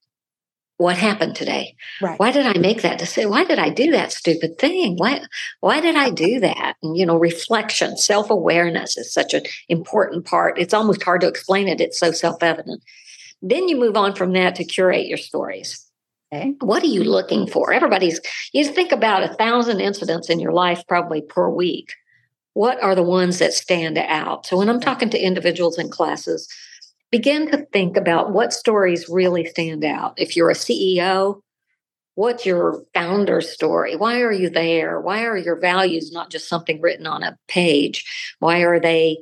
what 0.78 0.96
happened 0.96 1.34
today? 1.34 1.74
Right. 2.02 2.18
Why 2.18 2.30
did 2.32 2.46
I 2.46 2.58
make 2.58 2.82
that 2.82 2.98
decision? 2.98 3.30
Why 3.30 3.44
did 3.44 3.58
I 3.58 3.70
do 3.70 3.92
that 3.92 4.12
stupid 4.12 4.58
thing? 4.58 4.96
Why 4.96 5.22
why 5.60 5.80
did 5.80 5.96
I 5.96 6.10
do 6.10 6.40
that? 6.40 6.76
And 6.82 6.96
you 6.96 7.06
know, 7.06 7.16
reflection, 7.16 7.96
self-awareness 7.96 8.96
is 8.98 9.12
such 9.12 9.32
an 9.32 9.44
important 9.68 10.26
part. 10.26 10.58
It's 10.58 10.74
almost 10.74 11.02
hard 11.02 11.22
to 11.22 11.28
explain 11.28 11.68
it. 11.68 11.80
It's 11.80 11.98
so 11.98 12.12
self-evident. 12.12 12.82
Then 13.40 13.68
you 13.68 13.76
move 13.78 13.96
on 13.96 14.14
from 14.14 14.32
that 14.34 14.54
to 14.56 14.64
curate 14.64 15.06
your 15.06 15.18
stories. 15.18 15.85
Okay. 16.36 16.54
What 16.60 16.82
are 16.82 16.88
you 16.88 17.04
looking 17.04 17.46
for? 17.46 17.72
Everybody's 17.72 18.20
you 18.52 18.64
think 18.64 18.92
about 18.92 19.22
a 19.22 19.34
thousand 19.34 19.80
incidents 19.80 20.28
in 20.30 20.40
your 20.40 20.52
life 20.52 20.82
probably 20.88 21.22
per 21.22 21.48
week. 21.48 21.92
What 22.54 22.82
are 22.82 22.94
the 22.94 23.02
ones 23.02 23.38
that 23.38 23.52
stand 23.52 23.98
out? 23.98 24.46
So 24.46 24.56
when 24.56 24.68
I'm 24.68 24.80
talking 24.80 25.10
to 25.10 25.18
individuals 25.18 25.78
in 25.78 25.90
classes, 25.90 26.48
begin 27.10 27.50
to 27.50 27.66
think 27.72 27.96
about 27.96 28.32
what 28.32 28.52
stories 28.52 29.08
really 29.08 29.44
stand 29.44 29.84
out. 29.84 30.14
If 30.16 30.36
you're 30.36 30.50
a 30.50 30.54
CEO, 30.54 31.40
what's 32.14 32.46
your 32.46 32.82
founder 32.94 33.40
story? 33.40 33.94
Why 33.94 34.20
are 34.22 34.32
you 34.32 34.48
there? 34.48 35.00
Why 35.00 35.24
are 35.24 35.36
your 35.36 35.60
values 35.60 36.12
not 36.12 36.30
just 36.30 36.48
something 36.48 36.80
written 36.80 37.06
on 37.06 37.22
a 37.22 37.38
page? 37.46 38.04
Why 38.38 38.60
are 38.60 38.80
they 38.80 39.18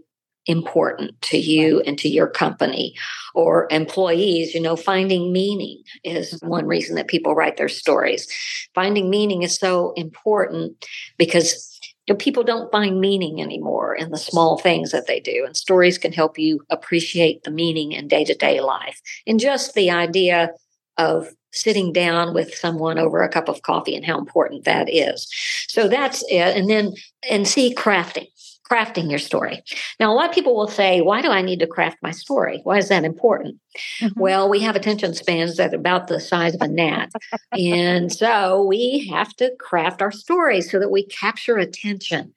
important 0.46 1.20
to 1.22 1.38
you 1.38 1.80
and 1.86 1.98
to 1.98 2.08
your 2.08 2.26
company 2.26 2.94
or 3.34 3.66
employees 3.70 4.54
you 4.54 4.60
know 4.60 4.76
finding 4.76 5.32
meaning 5.32 5.82
is 6.02 6.34
mm-hmm. 6.34 6.48
one 6.48 6.66
reason 6.66 6.96
that 6.96 7.08
people 7.08 7.34
write 7.34 7.56
their 7.56 7.68
stories 7.68 8.28
finding 8.74 9.08
meaning 9.08 9.42
is 9.42 9.56
so 9.56 9.92
important 9.96 10.86
because 11.18 11.70
you 12.06 12.12
know, 12.12 12.18
people 12.18 12.44
don't 12.44 12.70
find 12.70 13.00
meaning 13.00 13.40
anymore 13.40 13.94
in 13.94 14.10
the 14.10 14.18
small 14.18 14.58
things 14.58 14.90
that 14.90 15.06
they 15.06 15.20
do. 15.20 15.44
And 15.46 15.56
stories 15.56 15.96
can 15.96 16.12
help 16.12 16.38
you 16.38 16.60
appreciate 16.68 17.44
the 17.44 17.50
meaning 17.50 17.92
in 17.92 18.08
day 18.08 18.24
to 18.24 18.34
day 18.34 18.60
life. 18.60 19.00
And 19.26 19.40
just 19.40 19.74
the 19.74 19.90
idea 19.90 20.50
of 20.98 21.28
sitting 21.52 21.92
down 21.92 22.34
with 22.34 22.54
someone 22.54 22.98
over 22.98 23.22
a 23.22 23.28
cup 23.28 23.48
of 23.48 23.62
coffee 23.62 23.96
and 23.96 24.04
how 24.04 24.18
important 24.18 24.64
that 24.64 24.92
is. 24.92 25.28
So 25.68 25.88
that's 25.88 26.22
it. 26.28 26.56
And 26.56 26.68
then, 26.68 26.92
and 27.30 27.48
see 27.48 27.74
crafting 27.74 28.26
crafting 28.70 29.10
your 29.10 29.18
story. 29.18 29.62
Now, 30.00 30.12
a 30.12 30.14
lot 30.14 30.28
of 30.28 30.34
people 30.34 30.56
will 30.56 30.68
say, 30.68 31.00
Why 31.00 31.20
do 31.20 31.28
I 31.28 31.42
need 31.42 31.60
to 31.60 31.66
craft 31.66 31.98
my 32.02 32.10
story? 32.10 32.60
Why 32.64 32.78
is 32.78 32.88
that 32.88 33.04
important? 33.04 33.60
Mm-hmm. 34.00 34.20
Well, 34.20 34.48
we 34.48 34.60
have 34.60 34.76
attention 34.76 35.14
spans 35.14 35.56
that 35.56 35.72
are 35.72 35.76
about 35.76 36.08
the 36.08 36.20
size 36.20 36.54
of 36.54 36.62
a 36.62 36.68
gnat. 36.68 37.12
and 37.52 38.12
so 38.12 38.64
we 38.64 39.08
have 39.12 39.34
to 39.36 39.52
craft 39.58 40.00
our 40.00 40.12
stories 40.12 40.70
so 40.70 40.78
that 40.78 40.90
we 40.90 41.06
capture 41.06 41.58
attention. 41.58 42.34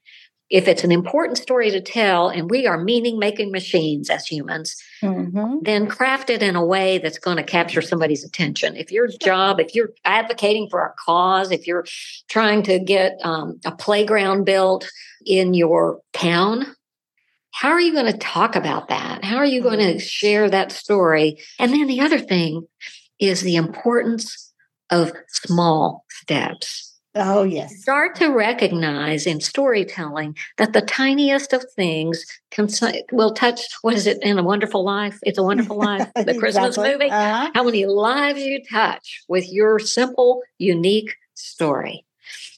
If 0.49 0.69
it's 0.69 0.85
an 0.85 0.93
important 0.93 1.37
story 1.37 1.71
to 1.71 1.81
tell 1.81 2.29
and 2.29 2.49
we 2.49 2.67
are 2.67 2.81
meaning 2.81 3.19
making 3.19 3.51
machines 3.51 4.09
as 4.09 4.25
humans, 4.25 4.81
mm-hmm. 5.03 5.57
then 5.63 5.87
craft 5.87 6.29
it 6.29 6.41
in 6.41 6.55
a 6.55 6.65
way 6.65 6.99
that's 6.99 7.19
going 7.19 7.35
to 7.35 7.43
capture 7.43 7.81
somebody's 7.81 8.23
attention. 8.23 8.77
If 8.77 8.89
your 8.89 9.09
job, 9.21 9.59
if 9.59 9.75
you're 9.75 9.91
advocating 10.05 10.69
for 10.69 10.79
a 10.79 10.93
cause, 11.05 11.51
if 11.51 11.67
you're 11.67 11.85
trying 12.29 12.63
to 12.63 12.79
get 12.79 13.17
um, 13.23 13.59
a 13.65 13.75
playground 13.75 14.45
built, 14.45 14.89
in 15.27 15.53
your 15.53 15.99
town, 16.13 16.65
how 17.51 17.69
are 17.69 17.81
you 17.81 17.93
going 17.93 18.11
to 18.11 18.17
talk 18.17 18.55
about 18.55 18.89
that? 18.89 19.23
How 19.23 19.37
are 19.37 19.45
you 19.45 19.61
going 19.61 19.79
to 19.79 19.95
mm-hmm. 19.95 19.97
share 19.99 20.49
that 20.49 20.71
story? 20.71 21.39
And 21.59 21.73
then 21.73 21.87
the 21.87 22.01
other 22.01 22.19
thing 22.19 22.67
is 23.19 23.41
the 23.41 23.55
importance 23.55 24.53
of 24.89 25.11
small 25.27 26.05
steps. 26.09 26.95
Oh, 27.15 27.41
yes. 27.43 27.81
Start 27.81 28.15
to 28.17 28.27
recognize 28.27 29.25
in 29.25 29.41
storytelling 29.41 30.37
that 30.57 30.73
the 30.73 30.81
tiniest 30.81 31.51
of 31.51 31.65
things 31.75 32.23
can 32.51 32.67
will 33.11 33.33
touch. 33.33 33.61
What 33.81 33.95
is 33.95 34.05
it 34.05 34.19
in 34.21 34.37
a 34.37 34.43
Wonderful 34.43 34.85
Life? 34.85 35.17
It's 35.23 35.39
a 35.39 35.43
Wonderful 35.43 35.77
Life, 35.79 36.11
the 36.13 36.21
exactly. 36.21 36.37
Christmas 36.37 36.77
movie. 36.77 37.09
Uh-huh. 37.09 37.51
How 37.55 37.63
many 37.63 37.87
lives 37.87 38.41
you 38.41 38.61
touch 38.69 39.23
with 39.27 39.51
your 39.51 39.79
simple, 39.79 40.43
unique 40.59 41.15
story 41.33 42.05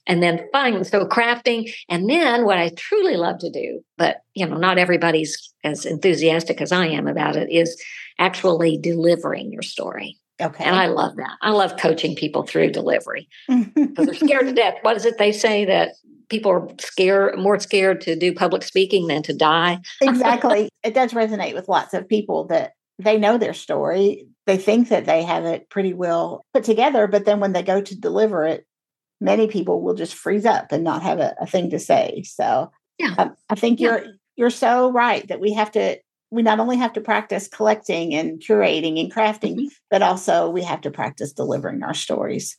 and 0.10 0.24
then 0.24 0.42
fun. 0.52 0.84
So 0.84 1.06
crafting. 1.06 1.72
And 1.88 2.10
then 2.10 2.44
what 2.44 2.58
I 2.58 2.70
truly 2.70 3.16
love 3.16 3.38
to 3.40 3.50
do, 3.50 3.82
but 3.98 4.18
you 4.34 4.46
know, 4.46 4.58
not 4.58 4.78
everybody's 4.78 5.54
as 5.64 5.86
enthusiastic 5.86 6.60
as 6.60 6.74
I 6.74 6.88
am 6.88 7.08
about 7.08 7.38
it, 7.38 7.50
is 7.50 7.82
actually 8.18 8.78
delivering 8.78 9.54
your 9.54 9.62
story. 9.62 10.18
Okay. 10.42 10.64
And 10.64 10.76
I 10.76 10.88
love 10.88 11.16
that. 11.18 11.38
I 11.42 11.52
love 11.52 11.78
coaching 11.78 12.16
people 12.16 12.44
through 12.44 12.72
delivery 12.72 13.28
because 13.48 14.06
they're 14.06 14.14
scared 14.14 14.48
to 14.48 14.54
death. 14.56 14.76
What 14.82 14.98
is 14.98 15.06
it 15.06 15.18
they 15.18 15.32
say 15.32 15.66
that 15.66 15.92
people 16.30 16.52
are 16.52 16.68
scared, 16.80 17.38
more 17.38 17.60
scared 17.60 18.02
to 18.02 18.16
do 18.16 18.34
public 18.34 18.64
speaking 18.64 19.08
than 19.08 19.22
to 19.24 19.34
die? 19.34 19.80
exactly. 20.02 20.70
It 20.82 20.94
does 20.94 21.12
resonate 21.12 21.56
with 21.56 21.68
lots 21.68 21.94
of 21.94 22.08
people 22.08 22.48
that 22.48 22.72
they 23.00 23.18
know 23.18 23.38
their 23.38 23.54
story. 23.54 24.28
They 24.46 24.56
think 24.56 24.88
that 24.90 25.06
they 25.06 25.24
have 25.24 25.44
it 25.44 25.70
pretty 25.70 25.94
well 25.94 26.46
put 26.54 26.64
together, 26.64 27.06
but 27.06 27.26
then 27.26 27.42
when 27.42 27.52
they 27.52 27.64
go 27.64 27.82
to 27.82 28.00
deliver 28.00 28.46
it, 28.46 28.66
many 29.22 29.48
people 29.48 29.82
will 29.82 29.96
just 29.96 30.14
freeze 30.14 30.46
up 30.46 30.72
and 30.72 30.84
not 30.84 31.04
have 31.04 31.20
a, 31.20 31.36
a 31.42 31.46
thing 31.46 31.70
to 31.72 31.80
say. 31.80 32.24
So 32.26 32.72
yeah. 33.00 33.16
Um, 33.18 33.36
I 33.50 33.56
think 33.56 33.80
yeah. 33.80 33.88
you're 33.88 34.06
you're 34.36 34.50
so 34.50 34.92
right 34.92 35.28
that 35.30 35.40
we 35.40 35.54
have 35.54 35.72
to 35.72 35.98
we 36.32 36.44
not 36.44 36.60
only 36.60 36.78
have 36.78 36.94
to 36.94 37.02
practice 37.02 37.48
collecting 37.48 38.14
and 38.14 38.40
curating 38.40 39.00
and 39.00 39.12
crafting, 39.12 39.56
mm-hmm. 39.56 39.68
but 39.90 40.02
also 40.02 40.50
we 40.50 40.64
have 40.64 40.82
to 40.82 40.92
practice 40.92 41.34
delivering 41.34 41.82
our 41.82 41.94
stories. 41.94 42.58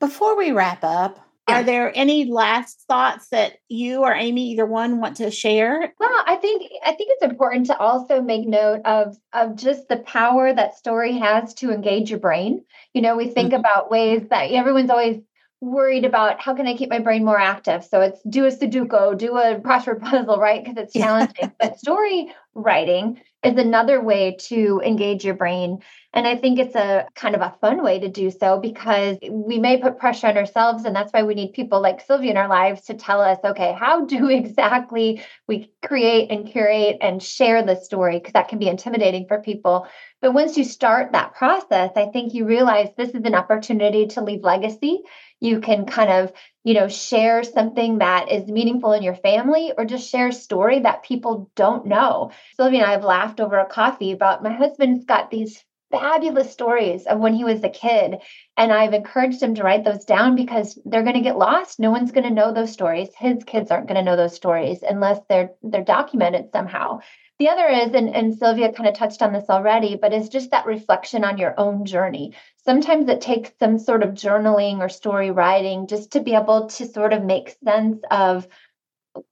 Before 0.00 0.36
we 0.36 0.50
wrap 0.50 0.82
up, 0.82 1.18
yeah. 1.48 1.60
are 1.60 1.62
there 1.62 1.92
any 1.94 2.24
last 2.24 2.84
thoughts 2.88 3.28
that 3.28 3.58
you 3.68 4.02
or 4.02 4.14
Amy, 4.14 4.50
either 4.52 4.64
one, 4.64 5.00
want 5.00 5.16
to 5.18 5.30
share? 5.30 5.92
Well, 6.00 6.24
I 6.26 6.36
think 6.36 6.62
I 6.84 6.92
think 6.92 7.10
it's 7.12 7.24
important 7.24 7.66
to 7.66 7.76
also 7.76 8.22
make 8.22 8.46
note 8.46 8.80
of 8.84 9.16
of 9.32 9.56
just 9.56 9.88
the 9.88 9.98
power 9.98 10.54
that 10.54 10.76
story 10.76 11.18
has 11.18 11.54
to 11.54 11.70
engage 11.70 12.08
your 12.08 12.20
brain. 12.20 12.64
You 12.94 13.02
know, 13.02 13.16
we 13.16 13.28
think 13.28 13.52
mm-hmm. 13.52 13.60
about 13.60 13.90
ways 13.90 14.22
that 14.30 14.50
everyone's 14.52 14.90
always 14.90 15.20
worried 15.62 16.04
about 16.04 16.40
how 16.40 16.54
can 16.54 16.66
I 16.66 16.76
keep 16.76 16.90
my 16.90 16.98
brain 16.98 17.24
more 17.24 17.38
active. 17.38 17.84
So 17.84 18.00
it's 18.00 18.20
do 18.28 18.44
a 18.44 18.50
Sudoku, 18.50 19.16
do 19.16 19.36
a 19.38 19.60
crossword 19.60 20.00
puzzle, 20.10 20.36
right? 20.36 20.62
Because 20.62 20.76
it's 20.76 20.92
challenging. 20.92 21.52
but 21.58 21.78
story 21.78 22.34
writing 22.54 23.20
is 23.44 23.56
another 23.56 24.00
way 24.00 24.36
to 24.38 24.80
engage 24.84 25.24
your 25.24 25.34
brain. 25.34 25.78
And 26.14 26.26
I 26.26 26.36
think 26.36 26.58
it's 26.58 26.74
a 26.74 27.06
kind 27.14 27.34
of 27.34 27.40
a 27.40 27.54
fun 27.60 27.82
way 27.82 27.98
to 27.98 28.08
do 28.08 28.30
so 28.30 28.58
because 28.58 29.16
we 29.30 29.58
may 29.58 29.78
put 29.78 29.98
pressure 29.98 30.26
on 30.26 30.36
ourselves. 30.36 30.84
And 30.84 30.94
that's 30.94 31.12
why 31.12 31.22
we 31.22 31.34
need 31.34 31.52
people 31.52 31.80
like 31.80 32.02
Sylvia 32.02 32.32
in 32.32 32.36
our 32.36 32.48
lives 32.48 32.82
to 32.82 32.94
tell 32.94 33.20
us, 33.20 33.38
okay, 33.44 33.72
how 33.72 34.04
do 34.04 34.28
exactly 34.30 35.22
we 35.48 35.70
create 35.84 36.30
and 36.30 36.46
curate 36.46 36.98
and 37.00 37.22
share 37.22 37.64
the 37.64 37.76
story? 37.76 38.18
Because 38.18 38.34
that 38.34 38.48
can 38.48 38.58
be 38.58 38.68
intimidating 38.68 39.26
for 39.26 39.40
people. 39.40 39.86
But 40.20 40.34
once 40.34 40.56
you 40.56 40.64
start 40.64 41.12
that 41.12 41.34
process, 41.34 41.90
I 41.96 42.06
think 42.06 42.34
you 42.34 42.46
realize 42.46 42.90
this 42.96 43.10
is 43.10 43.24
an 43.24 43.34
opportunity 43.34 44.06
to 44.08 44.22
leave 44.22 44.44
legacy 44.44 45.02
you 45.42 45.60
can 45.60 45.86
kind 45.86 46.10
of 46.10 46.32
you 46.64 46.74
know 46.74 46.88
share 46.88 47.42
something 47.42 47.98
that 47.98 48.30
is 48.30 48.46
meaningful 48.46 48.92
in 48.92 49.02
your 49.02 49.16
family 49.16 49.72
or 49.76 49.84
just 49.84 50.08
share 50.08 50.28
a 50.28 50.32
story 50.32 50.80
that 50.80 51.02
people 51.02 51.50
don't 51.56 51.86
know 51.86 52.30
sylvia 52.56 52.80
and 52.80 52.88
i 52.88 52.92
have 52.92 53.04
laughed 53.04 53.40
over 53.40 53.58
a 53.58 53.66
coffee 53.66 54.12
about 54.12 54.42
my 54.42 54.52
husband's 54.52 55.04
got 55.04 55.30
these 55.30 55.64
fabulous 55.92 56.50
stories 56.50 57.06
of 57.06 57.20
when 57.20 57.34
he 57.34 57.44
was 57.44 57.62
a 57.62 57.68
kid. 57.68 58.16
And 58.56 58.72
I've 58.72 58.94
encouraged 58.94 59.42
him 59.42 59.54
to 59.56 59.62
write 59.62 59.84
those 59.84 60.04
down 60.04 60.34
because 60.34 60.78
they're 60.84 61.02
going 61.02 61.16
to 61.16 61.20
get 61.20 61.36
lost. 61.36 61.78
No 61.78 61.90
one's 61.90 62.12
going 62.12 62.24
to 62.24 62.30
know 62.30 62.52
those 62.52 62.72
stories. 62.72 63.10
His 63.16 63.44
kids 63.44 63.70
aren't 63.70 63.86
going 63.86 63.96
to 63.96 64.02
know 64.02 64.16
those 64.16 64.34
stories 64.34 64.82
unless 64.82 65.20
they're 65.28 65.50
they're 65.62 65.84
documented 65.84 66.50
somehow. 66.50 67.00
The 67.38 67.48
other 67.48 67.66
is, 67.66 67.92
and, 67.94 68.14
and 68.14 68.34
Sylvia 68.38 68.72
kind 68.72 68.88
of 68.88 68.94
touched 68.94 69.20
on 69.20 69.32
this 69.32 69.48
already, 69.50 69.96
but 70.00 70.12
is 70.12 70.28
just 70.28 70.52
that 70.52 70.66
reflection 70.66 71.24
on 71.24 71.38
your 71.38 71.58
own 71.58 71.84
journey. 71.84 72.34
Sometimes 72.64 73.08
it 73.08 73.20
takes 73.20 73.50
some 73.58 73.78
sort 73.78 74.02
of 74.02 74.10
journaling 74.10 74.78
or 74.78 74.88
story 74.88 75.30
writing 75.30 75.86
just 75.88 76.12
to 76.12 76.20
be 76.20 76.34
able 76.34 76.68
to 76.68 76.86
sort 76.86 77.12
of 77.12 77.24
make 77.24 77.56
sense 77.64 78.00
of 78.10 78.46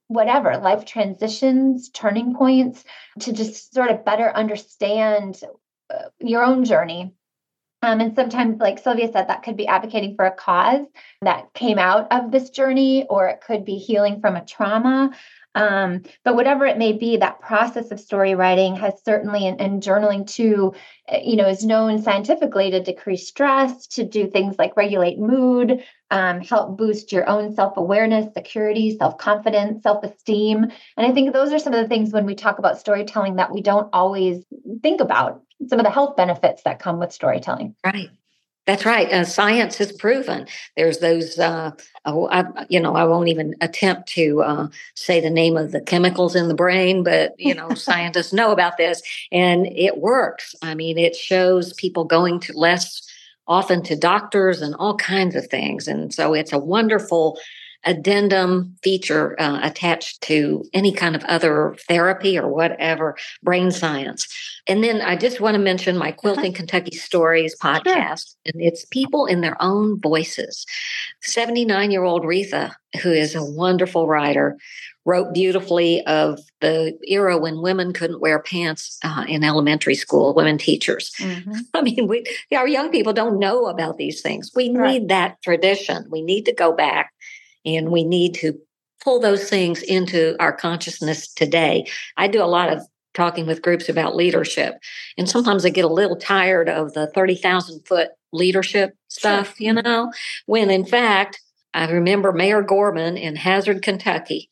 whatever 0.08 0.58
life 0.58 0.84
transitions, 0.84 1.90
turning 1.90 2.34
points, 2.34 2.84
to 3.20 3.32
just 3.32 3.72
sort 3.72 3.90
of 3.90 4.04
better 4.04 4.28
understand 4.34 5.40
uh, 5.94 6.08
your 6.18 6.42
own 6.42 6.64
journey. 6.64 7.14
Um, 7.82 8.00
and 8.00 8.14
sometimes, 8.14 8.60
like 8.60 8.78
Sylvia 8.78 9.10
said, 9.10 9.28
that 9.28 9.42
could 9.42 9.56
be 9.56 9.66
advocating 9.66 10.14
for 10.14 10.26
a 10.26 10.34
cause 10.34 10.84
that 11.22 11.54
came 11.54 11.78
out 11.78 12.12
of 12.12 12.30
this 12.30 12.50
journey, 12.50 13.06
or 13.08 13.28
it 13.28 13.40
could 13.40 13.64
be 13.64 13.76
healing 13.76 14.20
from 14.20 14.37
a 14.37 14.44
trauma. 14.44 15.12
Um, 15.54 16.02
but 16.25 16.37
whatever 16.37 16.64
it 16.64 16.78
may 16.78 16.92
be, 16.92 17.16
that 17.16 17.40
process 17.40 17.90
of 17.90 17.99
story 17.99 18.35
writing 18.35 18.76
has 18.76 18.95
certainly, 19.04 19.49
and, 19.49 19.61
and 19.61 19.83
journaling 19.83 20.26
too, 20.26 20.75
eh, 21.09 21.23
you 21.25 21.37
know, 21.37 21.49
is 21.49 21.64
known 21.64 22.00
scientifically 22.00 22.71
to 22.71 22.83
decrease 22.83 23.26
stress, 23.26 23.87
to 23.88 24.04
do 24.04 24.28
things 24.28 24.57
like 24.59 24.76
regulate 24.76 25.19
mood, 25.19 25.83
um, 26.11 26.40
help 26.40 26.76
boost 26.76 27.12
your 27.12 27.28
own 27.28 27.54
self 27.54 27.76
awareness, 27.76 28.33
security, 28.33 28.97
self 28.97 29.19
confidence, 29.19 29.83
self 29.83 30.04
esteem. 30.04 30.64
And 30.97 31.07
I 31.07 31.12
think 31.12 31.33
those 31.33 31.52
are 31.52 31.59
some 31.59 31.75
of 31.75 31.83
the 31.83 31.88
things 31.88 32.12
when 32.12 32.26
we 32.26 32.35
talk 32.35 32.59
about 32.59 32.78
storytelling 32.78 33.37
that 33.37 33.52
we 33.52 33.61
don't 33.61 33.88
always 33.92 34.45
think 34.83 35.00
about 35.00 35.42
some 35.69 35.78
of 35.78 35.85
the 35.85 35.90
health 35.90 36.16
benefits 36.16 36.62
that 36.62 36.78
come 36.78 36.99
with 36.99 37.12
storytelling. 37.12 37.75
Right. 37.85 38.11
That's 38.66 38.84
right. 38.84 39.10
Uh, 39.10 39.24
science 39.24 39.78
has 39.78 39.90
proven 39.90 40.46
there's 40.76 40.98
those, 40.98 41.38
uh, 41.38 41.72
oh, 42.04 42.28
I, 42.28 42.44
you 42.68 42.78
know, 42.78 42.94
I 42.94 43.04
won't 43.04 43.28
even 43.28 43.54
attempt 43.60 44.08
to 44.10 44.42
uh, 44.42 44.68
say 44.94 45.20
the 45.20 45.30
name 45.30 45.56
of 45.56 45.72
the 45.72 45.80
chemicals 45.80 46.36
in 46.36 46.48
the 46.48 46.54
brain, 46.54 47.02
but, 47.02 47.34
you 47.38 47.54
know, 47.54 47.70
scientists 47.74 48.32
know 48.32 48.52
about 48.52 48.76
this 48.76 49.02
and 49.32 49.66
it 49.66 49.98
works. 49.98 50.54
I 50.62 50.74
mean, 50.74 50.98
it 50.98 51.16
shows 51.16 51.72
people 51.74 52.04
going 52.04 52.38
to 52.40 52.52
less 52.56 53.02
often 53.48 53.82
to 53.82 53.96
doctors 53.96 54.62
and 54.62 54.74
all 54.76 54.96
kinds 54.96 55.34
of 55.34 55.46
things. 55.48 55.88
And 55.88 56.14
so 56.14 56.34
it's 56.34 56.52
a 56.52 56.58
wonderful 56.58 57.38
addendum 57.84 58.76
feature 58.82 59.40
uh, 59.40 59.60
attached 59.62 60.20
to 60.22 60.64
any 60.75 60.92
kind 60.92 61.16
of 61.16 61.25
other 61.25 61.75
therapy 61.88 62.38
or 62.38 62.49
whatever 62.49 63.16
brain 63.42 63.70
science. 63.70 64.28
And 64.66 64.84
then 64.84 65.00
I 65.00 65.16
just 65.16 65.40
want 65.40 65.54
to 65.54 65.58
mention 65.58 65.96
my. 65.96 66.10
Quilting 66.20 66.52
Kentucky 66.52 66.96
Stories 66.96 67.56
podcast, 67.58 67.84
sure. 68.28 68.52
and 68.52 68.62
it's 68.62 68.84
people 68.87 69.25
in 69.25 69.40
their 69.40 69.56
own 69.62 69.99
voices. 70.00 70.66
79 71.22 71.90
year 71.90 72.04
old 72.04 72.25
Retha, 72.25 72.75
who 73.02 73.10
is 73.10 73.34
a 73.34 73.42
wonderful 73.42 74.06
writer, 74.06 74.58
wrote 75.06 75.32
beautifully 75.32 76.04
of 76.06 76.38
the 76.60 76.96
era 77.04 77.38
when 77.38 77.62
women 77.62 77.92
couldn't 77.92 78.20
wear 78.20 78.38
pants 78.38 78.99
uh, 79.02 79.25
in 79.26 79.42
elementary 79.42 79.94
school, 79.94 80.34
women 80.34 80.58
teachers. 80.58 81.10
Mm-hmm. 81.18 81.52
I 81.75 81.82
mean, 81.82 82.06
we, 82.06 82.25
our 82.54 82.68
young 82.68 82.90
people 82.90 83.12
don't 83.12 83.38
know 83.38 83.66
about 83.66 83.96
these 83.96 84.20
things. 84.20 84.50
We 84.54 84.70
right. 84.70 84.92
need 84.92 85.08
that 85.08 85.40
tradition. 85.42 86.06
We 86.10 86.22
need 86.22 86.44
to 86.46 86.52
go 86.52 86.72
back 86.72 87.12
and 87.64 87.90
we 87.90 88.04
need 88.04 88.34
to 88.34 88.58
pull 89.02 89.20
those 89.20 89.48
things 89.48 89.82
into 89.82 90.36
our 90.40 90.52
consciousness 90.52 91.32
today. 91.32 91.86
I 92.16 92.28
do 92.28 92.42
a 92.42 92.44
lot 92.44 92.72
of 92.72 92.82
talking 93.14 93.46
with 93.46 93.62
groups 93.62 93.88
about 93.88 94.14
leadership, 94.14 94.74
and 95.18 95.28
sometimes 95.28 95.64
I 95.64 95.70
get 95.70 95.84
a 95.84 95.88
little 95.88 96.16
tired 96.16 96.68
of 96.68 96.92
the 96.92 97.08
30,000 97.08 97.86
foot 97.86 98.10
leadership 98.32 98.94
stuff, 99.08 99.56
sure. 99.56 99.66
you 99.66 99.72
know, 99.72 100.12
when 100.46 100.70
in 100.70 100.84
fact, 100.84 101.40
I 101.74 101.90
remember 101.90 102.32
Mayor 102.32 102.62
Gorman 102.62 103.16
in 103.16 103.36
Hazard, 103.36 103.82
Kentucky, 103.82 104.50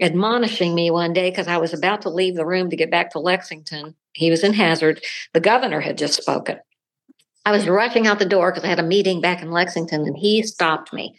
admonishing 0.00 0.74
me 0.74 0.90
one 0.90 1.12
day 1.12 1.30
because 1.30 1.48
I 1.48 1.58
was 1.58 1.72
about 1.72 2.02
to 2.02 2.10
leave 2.10 2.36
the 2.36 2.46
room 2.46 2.70
to 2.70 2.76
get 2.76 2.90
back 2.90 3.10
to 3.10 3.18
Lexington. 3.18 3.94
He 4.12 4.30
was 4.30 4.42
in 4.42 4.54
Hazard. 4.54 5.02
The 5.34 5.40
governor 5.40 5.80
had 5.80 5.98
just 5.98 6.20
spoken. 6.20 6.58
I 7.44 7.52
was 7.52 7.68
rushing 7.68 8.06
out 8.06 8.18
the 8.18 8.26
door 8.26 8.50
because 8.50 8.64
I 8.64 8.68
had 8.68 8.78
a 8.78 8.84
meeting 8.84 9.20
back 9.20 9.42
in 9.42 9.50
Lexington, 9.50 10.02
and 10.02 10.16
he 10.16 10.42
stopped 10.42 10.92
me 10.92 11.16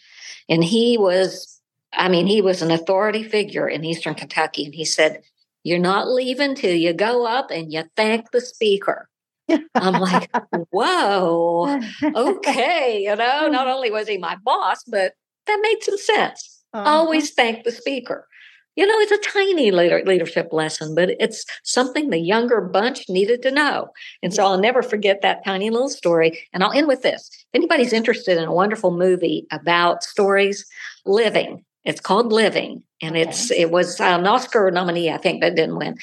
and 0.52 0.64
he 0.64 0.98
was, 0.98 1.62
I 1.94 2.10
mean, 2.10 2.28
he 2.28 2.42
was 2.42 2.62
an 2.62 2.72
authority 2.72 3.24
figure 3.24 3.68
in 3.68 3.86
Eastern 3.86 4.16
Kentucky. 4.16 4.66
And 4.66 4.76
he 4.76 4.86
said, 4.86 5.22
You're 5.64 5.80
not 5.80 6.10
leaving 6.10 6.56
till 6.56 6.76
you 6.76 6.94
go 6.94 7.26
up 7.26 7.52
and 7.52 7.72
you 7.72 7.84
thank 7.96 8.32
the 8.32 8.42
speaker. 8.42 9.08
I'm 9.76 10.00
like, 10.00 10.30
whoa, 10.70 11.82
okay. 12.04 13.04
You 13.04 13.16
know, 13.16 13.48
not 13.48 13.68
only 13.68 13.92
was 13.92 14.08
he 14.08 14.18
my 14.18 14.38
boss, 14.44 14.84
but 14.88 15.14
that 15.48 15.60
made 15.62 15.84
some 15.84 15.98
sense. 15.98 16.64
Uh-huh. 16.74 16.90
Always 16.90 17.34
thank 17.34 17.64
the 17.64 17.72
speaker. 17.72 18.28
You 18.76 18.88
know, 18.88 19.00
it's 19.00 19.12
a 19.12 19.30
tiny 19.32 19.72
leader, 19.72 20.02
leadership 20.06 20.54
lesson, 20.54 20.96
but 20.96 21.10
it's 21.20 21.46
something 21.64 22.10
the 22.10 22.20
younger 22.20 22.62
bunch 22.62 23.10
needed 23.10 23.42
to 23.42 23.52
know. 23.52 23.90
And 24.24 24.34
so 24.34 24.46
I'll 24.46 24.58
never 24.58 24.82
forget 24.82 25.22
that 25.22 25.44
tiny 25.44 25.70
little 25.70 25.90
story. 25.90 26.48
And 26.54 26.64
I'll 26.64 26.72
end 26.72 26.88
with 26.88 27.02
this. 27.02 27.30
If 27.32 27.56
anybody's 27.56 27.92
interested 27.92 28.38
in 28.38 28.46
a 28.46 28.54
wonderful 28.54 28.92
movie 28.92 29.46
about 29.52 30.04
stories, 30.04 30.66
Living. 31.06 31.66
It's 31.84 32.00
called 32.00 32.32
Living. 32.32 32.84
And 33.02 33.16
okay. 33.16 33.28
it's 33.28 33.52
it 33.52 33.72
was 33.72 34.00
an 34.00 34.26
Oscar 34.28 34.70
nominee, 34.72 35.12
I 35.12 35.18
think, 35.18 35.42
but 35.42 35.56
didn't 35.56 35.78
win. 35.78 35.98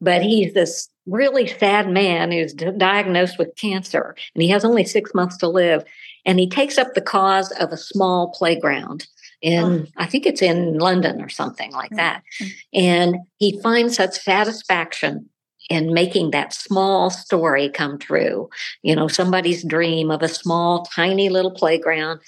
But 0.00 0.22
he's 0.22 0.52
this 0.52 0.88
really 1.06 1.46
sad 1.46 1.88
man 1.88 2.30
who's 2.30 2.52
diagnosed 2.52 3.38
with 3.38 3.56
cancer 3.56 4.14
and 4.34 4.42
he 4.42 4.48
has 4.48 4.64
only 4.64 4.84
six 4.84 5.14
months 5.14 5.36
to 5.38 5.48
live. 5.48 5.84
And 6.24 6.38
he 6.38 6.48
takes 6.48 6.78
up 6.78 6.94
the 6.94 7.00
cause 7.00 7.50
of 7.52 7.72
a 7.72 7.76
small 7.76 8.32
playground 8.32 9.06
in 9.42 9.64
oh. 9.64 9.86
I 9.96 10.06
think 10.06 10.24
it's 10.24 10.40
in 10.40 10.78
London 10.78 11.20
or 11.20 11.28
something 11.28 11.72
like 11.72 11.90
mm, 11.90 11.96
that. 11.96 12.22
Mm. 12.40 12.50
And 12.72 13.16
he 13.38 13.60
finds 13.60 13.96
such 13.96 14.18
satisfaction 14.20 15.28
in 15.68 15.92
making 15.92 16.30
that 16.30 16.54
small 16.54 17.10
story 17.10 17.68
come 17.68 17.98
true. 17.98 18.48
You 18.82 18.96
know, 18.96 19.08
somebody's 19.08 19.64
dream 19.64 20.10
of 20.10 20.22
a 20.22 20.28
small, 20.28 20.84
tiny 20.86 21.28
little 21.28 21.50
playground. 21.50 22.20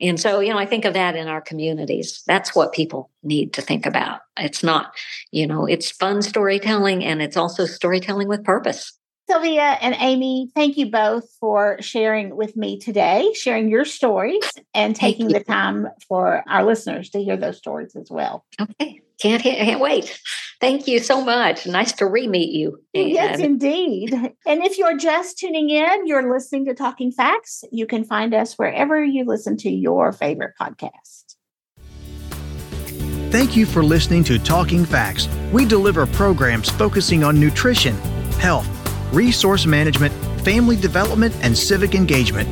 And 0.00 0.18
so, 0.18 0.40
you 0.40 0.50
know, 0.50 0.58
I 0.58 0.64
think 0.64 0.84
of 0.84 0.94
that 0.94 1.14
in 1.14 1.28
our 1.28 1.42
communities. 1.42 2.22
That's 2.26 2.54
what 2.54 2.72
people 2.72 3.10
need 3.22 3.52
to 3.54 3.62
think 3.62 3.84
about. 3.84 4.20
It's 4.38 4.62
not, 4.62 4.94
you 5.30 5.46
know, 5.46 5.66
it's 5.66 5.90
fun 5.90 6.22
storytelling 6.22 7.04
and 7.04 7.20
it's 7.20 7.36
also 7.36 7.66
storytelling 7.66 8.28
with 8.28 8.44
purpose. 8.44 8.92
Sylvia 9.30 9.78
and 9.80 9.94
Amy, 10.00 10.50
thank 10.56 10.76
you 10.76 10.90
both 10.90 11.24
for 11.38 11.80
sharing 11.80 12.34
with 12.34 12.56
me 12.56 12.80
today, 12.80 13.32
sharing 13.34 13.70
your 13.70 13.84
stories 13.84 14.42
and 14.74 14.96
taking 14.96 15.28
the 15.28 15.38
time 15.38 15.86
for 16.08 16.42
our 16.48 16.64
listeners 16.64 17.10
to 17.10 17.22
hear 17.22 17.36
those 17.36 17.56
stories 17.56 17.94
as 17.94 18.10
well. 18.10 18.44
Okay. 18.60 19.00
Can't, 19.20 19.40
can't 19.40 19.80
wait. 19.80 20.20
Thank 20.60 20.88
you 20.88 20.98
so 20.98 21.24
much. 21.24 21.64
Nice 21.64 21.92
to 21.92 22.06
re 22.06 22.26
meet 22.26 22.50
you. 22.50 22.82
Yes, 22.92 23.38
indeed. 23.38 24.12
And 24.12 24.64
if 24.64 24.78
you're 24.78 24.96
just 24.96 25.38
tuning 25.38 25.70
in, 25.70 26.08
you're 26.08 26.32
listening 26.32 26.64
to 26.64 26.74
Talking 26.74 27.12
FACS. 27.12 27.62
You 27.70 27.86
can 27.86 28.02
find 28.02 28.34
us 28.34 28.54
wherever 28.54 29.04
you 29.04 29.24
listen 29.24 29.56
to 29.58 29.70
your 29.70 30.10
favorite 30.10 30.54
podcast. 30.60 31.36
Thank 33.30 33.56
you 33.56 33.64
for 33.64 33.84
listening 33.84 34.24
to 34.24 34.40
Talking 34.40 34.84
FACS. 34.84 35.28
We 35.52 35.66
deliver 35.66 36.04
programs 36.04 36.68
focusing 36.68 37.22
on 37.22 37.38
nutrition, 37.38 37.94
health, 38.40 38.68
resource 39.12 39.66
management, 39.66 40.14
family 40.42 40.76
development, 40.76 41.34
and 41.42 41.56
civic 41.56 41.94
engagement. 41.94 42.48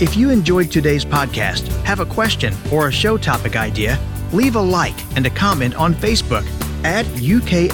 If 0.00 0.16
you 0.16 0.30
enjoyed 0.30 0.70
today's 0.70 1.04
podcast, 1.04 1.68
have 1.84 2.00
a 2.00 2.06
question 2.06 2.54
or 2.72 2.88
a 2.88 2.92
show 2.92 3.16
topic 3.16 3.56
idea, 3.56 3.98
leave 4.32 4.56
a 4.56 4.60
like 4.60 4.98
and 5.16 5.24
a 5.26 5.30
comment 5.30 5.74
on 5.76 5.94
Facebook 5.94 6.44
at 6.84 7.06
UKFCSEXT 7.06 7.70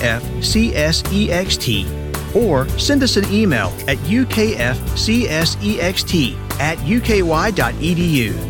or 2.35 2.69
send 2.79 3.03
us 3.03 3.17
an 3.17 3.25
email 3.33 3.69
at 3.89 3.99
ukfcsext 3.99 5.57
at 6.61 6.79
uky.edu. 6.79 8.50